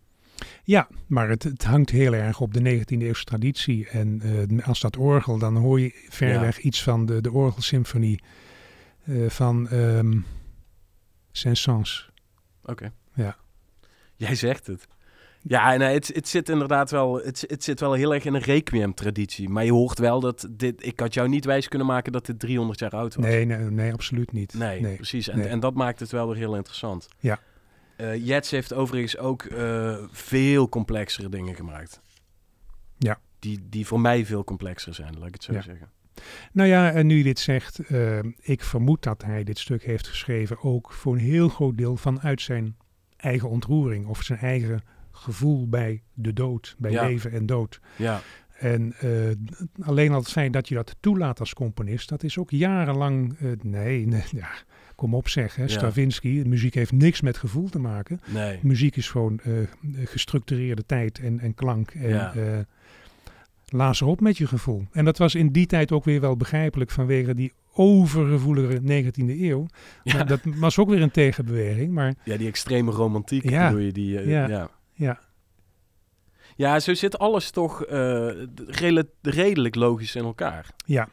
[0.65, 3.89] Ja, maar het, het hangt heel erg op de 19e eeuwse traditie.
[3.89, 4.21] En
[4.59, 6.41] eh, als dat orgel, dan hoor je ver Ja.
[6.41, 8.23] weg iets van de, de orgelsymfonie
[9.05, 10.19] eh, van ehm
[11.33, 12.11] Saint-Saëns.
[12.65, 12.93] Oké.
[13.15, 13.37] Ja.
[14.17, 14.87] Jij zegt het.
[15.43, 18.41] Ja, nee, het, het zit inderdaad wel, het, het zit wel heel erg in een
[18.41, 19.49] requiem-traditie.
[19.49, 22.39] Maar je hoort wel dat dit, ik had jou niet wijs kunnen maken dat dit
[22.39, 23.25] 300 jaar oud was.
[23.25, 24.55] Nee, nee, nee, absoluut niet.
[24.55, 25.29] Nee, precies.
[25.29, 25.49] En, nee.
[25.49, 27.09] en dat maakt het wel weer heel interessant.
[27.19, 27.39] Ja.
[28.01, 32.01] Eh Jets heeft overigens ook eh, veel complexere dingen gemaakt.
[32.99, 33.19] Ja.
[33.39, 35.63] Die, die voor mij veel complexer zijn, laat ik het zo Ja.
[35.63, 35.91] zeggen.
[36.53, 40.09] Nou ja, en nu je dit zegt, eh, ik vermoed dat hij dit stuk heeft
[40.09, 42.77] geschreven ook voor een heel groot deel vanuit zijn
[43.17, 47.07] eigen ontroering of zijn eigen gevoel bij de dood, bij Ja.
[47.07, 47.81] leven en dood.
[47.97, 48.21] Ja,
[48.59, 48.95] En
[49.81, 54.07] alleen al het feit dat je dat toelaat als componist, dat is ook jarenlang, nee,
[54.07, 54.49] nee, ja,
[55.01, 55.69] kom op zeg, hè, Ja.
[55.69, 58.21] Stravinsky, muziek heeft niks met gevoel te maken.
[58.27, 58.59] nee.
[58.63, 59.53] Muziek is gewoon eh,
[60.05, 61.91] gestructureerde tijd en, en klank.
[61.91, 62.33] En Ja.
[62.35, 62.59] eh,
[63.67, 64.87] laat erop met je gevoel.
[64.93, 69.67] En dat was in die tijd ook weer wel begrijpelijk vanwege die overgevoelige 19e eeuw.
[70.05, 71.93] Ja, Maar Dat was ook weer een tegenbeweging.
[71.93, 73.67] Maar ja, die extreme romantiek Ja.
[73.69, 73.93] bedoel je.
[73.93, 74.69] Die, eh, Ja.
[74.95, 75.21] ja.
[76.57, 78.29] ja, zo zit alles toch eh,
[79.23, 80.67] redelijk logisch in elkaar.
[80.87, 81.09] ja.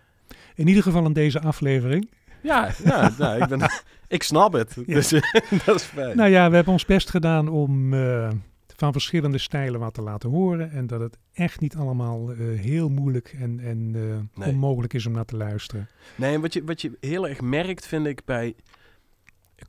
[0.55, 2.09] In ieder geval in deze aflevering.
[2.47, 3.61] Ja, ja nou, ik, ben,
[4.17, 4.73] ik snap het.
[4.85, 4.93] Ja.
[4.93, 5.09] Dus
[5.65, 6.17] dat is fijn.
[6.17, 8.29] Nou ja, we hebben ons best gedaan om eh,
[8.75, 10.71] van verschillende stijlen wat te laten horen.
[10.71, 14.49] En dat het echt niet allemaal eh, heel moeilijk en, en eh, Nee.
[14.49, 15.89] onmogelijk is om naar te luisteren.
[16.15, 18.55] Nee, en wat je, wat je heel erg merkt, vind ik, bij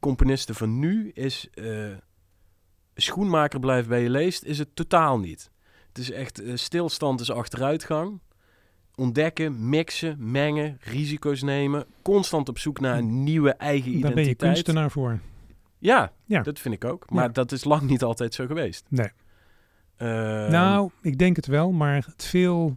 [0.00, 1.50] componisten van nu, is
[2.94, 5.50] schoenmaker blijft bij je leest, is het totaal niet.
[5.88, 8.20] Het is echt, stilstand is achteruitgang.
[8.98, 11.84] Ontdekken, mixen, mengen, risico's nemen.
[12.02, 14.38] Constant op zoek naar een nieuwe eigen Daar identiteit.
[14.38, 15.18] ben je kunstenaar voor.
[15.78, 16.42] Ja, Ja.
[16.42, 17.10] dat vind ik ook.
[17.10, 17.28] Maar Ja.
[17.30, 18.84] dat is lang niet altijd zo geweest.
[18.88, 19.08] Nee.
[19.96, 22.76] Ehm, nou, ik denk het wel, maar het veel,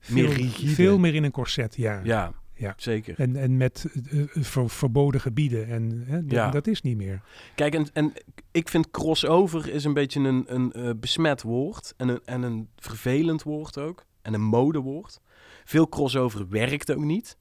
[0.00, 0.70] veel, Meer rigide.
[0.72, 2.00] veel meer in een corset, ja.
[2.04, 2.74] ja, Ja.
[2.76, 3.14] zeker.
[3.18, 5.66] En, en met eh, eh, ver- verboden gebieden.
[5.68, 6.50] En hè, Ja.
[6.50, 7.20] dat is niet meer.
[7.54, 8.12] Kijk, en, en
[8.50, 11.94] ik vind crossover is een beetje een, een eh, besmet woord.
[11.96, 14.06] En een, en een vervelend woord ook.
[14.22, 15.20] En een modewoord.
[15.68, 17.38] Veel crossover werkt ook niet.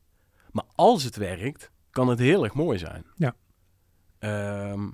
[0.52, 3.06] Maar als het werkt, kan het heel erg mooi zijn.
[3.16, 3.36] Ja.
[4.20, 4.88] Ehm,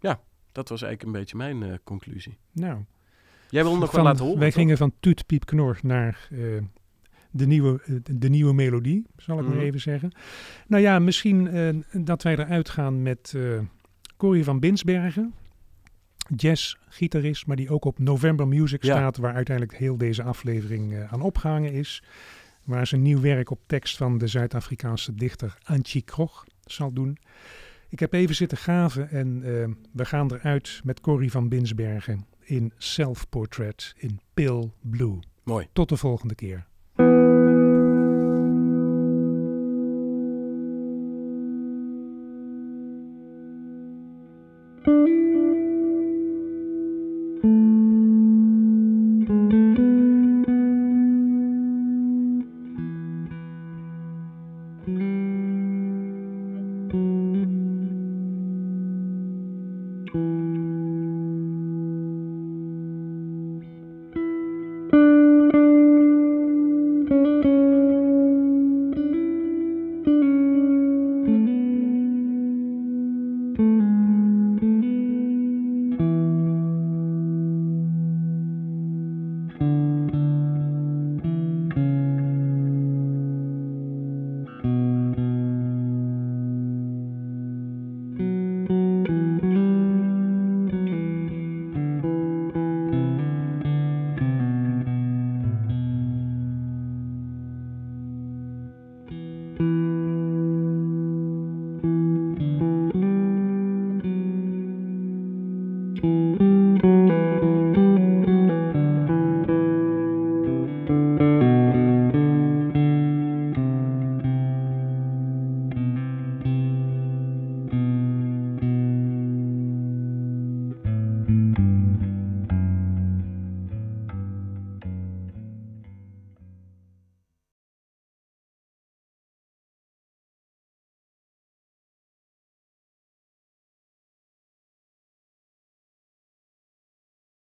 [0.00, 0.20] ja,
[0.52, 2.38] dat was eigenlijk een beetje mijn eh, conclusie.
[2.52, 2.84] Nou,
[3.50, 4.58] Jij wil hem nog van- wel laten horen, Wij toch?
[4.60, 6.38] gingen van Toet Piep Knor naar eh,
[7.30, 9.54] de, nieuwe, eh, de, nieuwe melodie, zal ik Mhm.
[9.54, 10.12] maar even zeggen.
[10.66, 13.34] Nou ja, misschien dat wij eruit gaan met
[14.16, 15.34] Corrie van Binsbergen.
[16.36, 18.94] Jazz-gitarist, maar die ook op November Music Ja.
[18.96, 22.02] staat, waar uiteindelijk heel deze aflevering eh, aan opgehangen is.
[22.64, 27.18] Waar ze nieuw werk op tekst van de Zuid-Afrikaanse dichter Antje Krog zal doen.
[27.88, 32.72] Ik heb even zitten gaven en eh, we gaan eruit met Corrie van Binsbergen in
[32.78, 35.18] Self Portrait in Pale Blue.
[35.44, 35.66] Mooi.
[35.72, 36.66] Tot de volgende keer.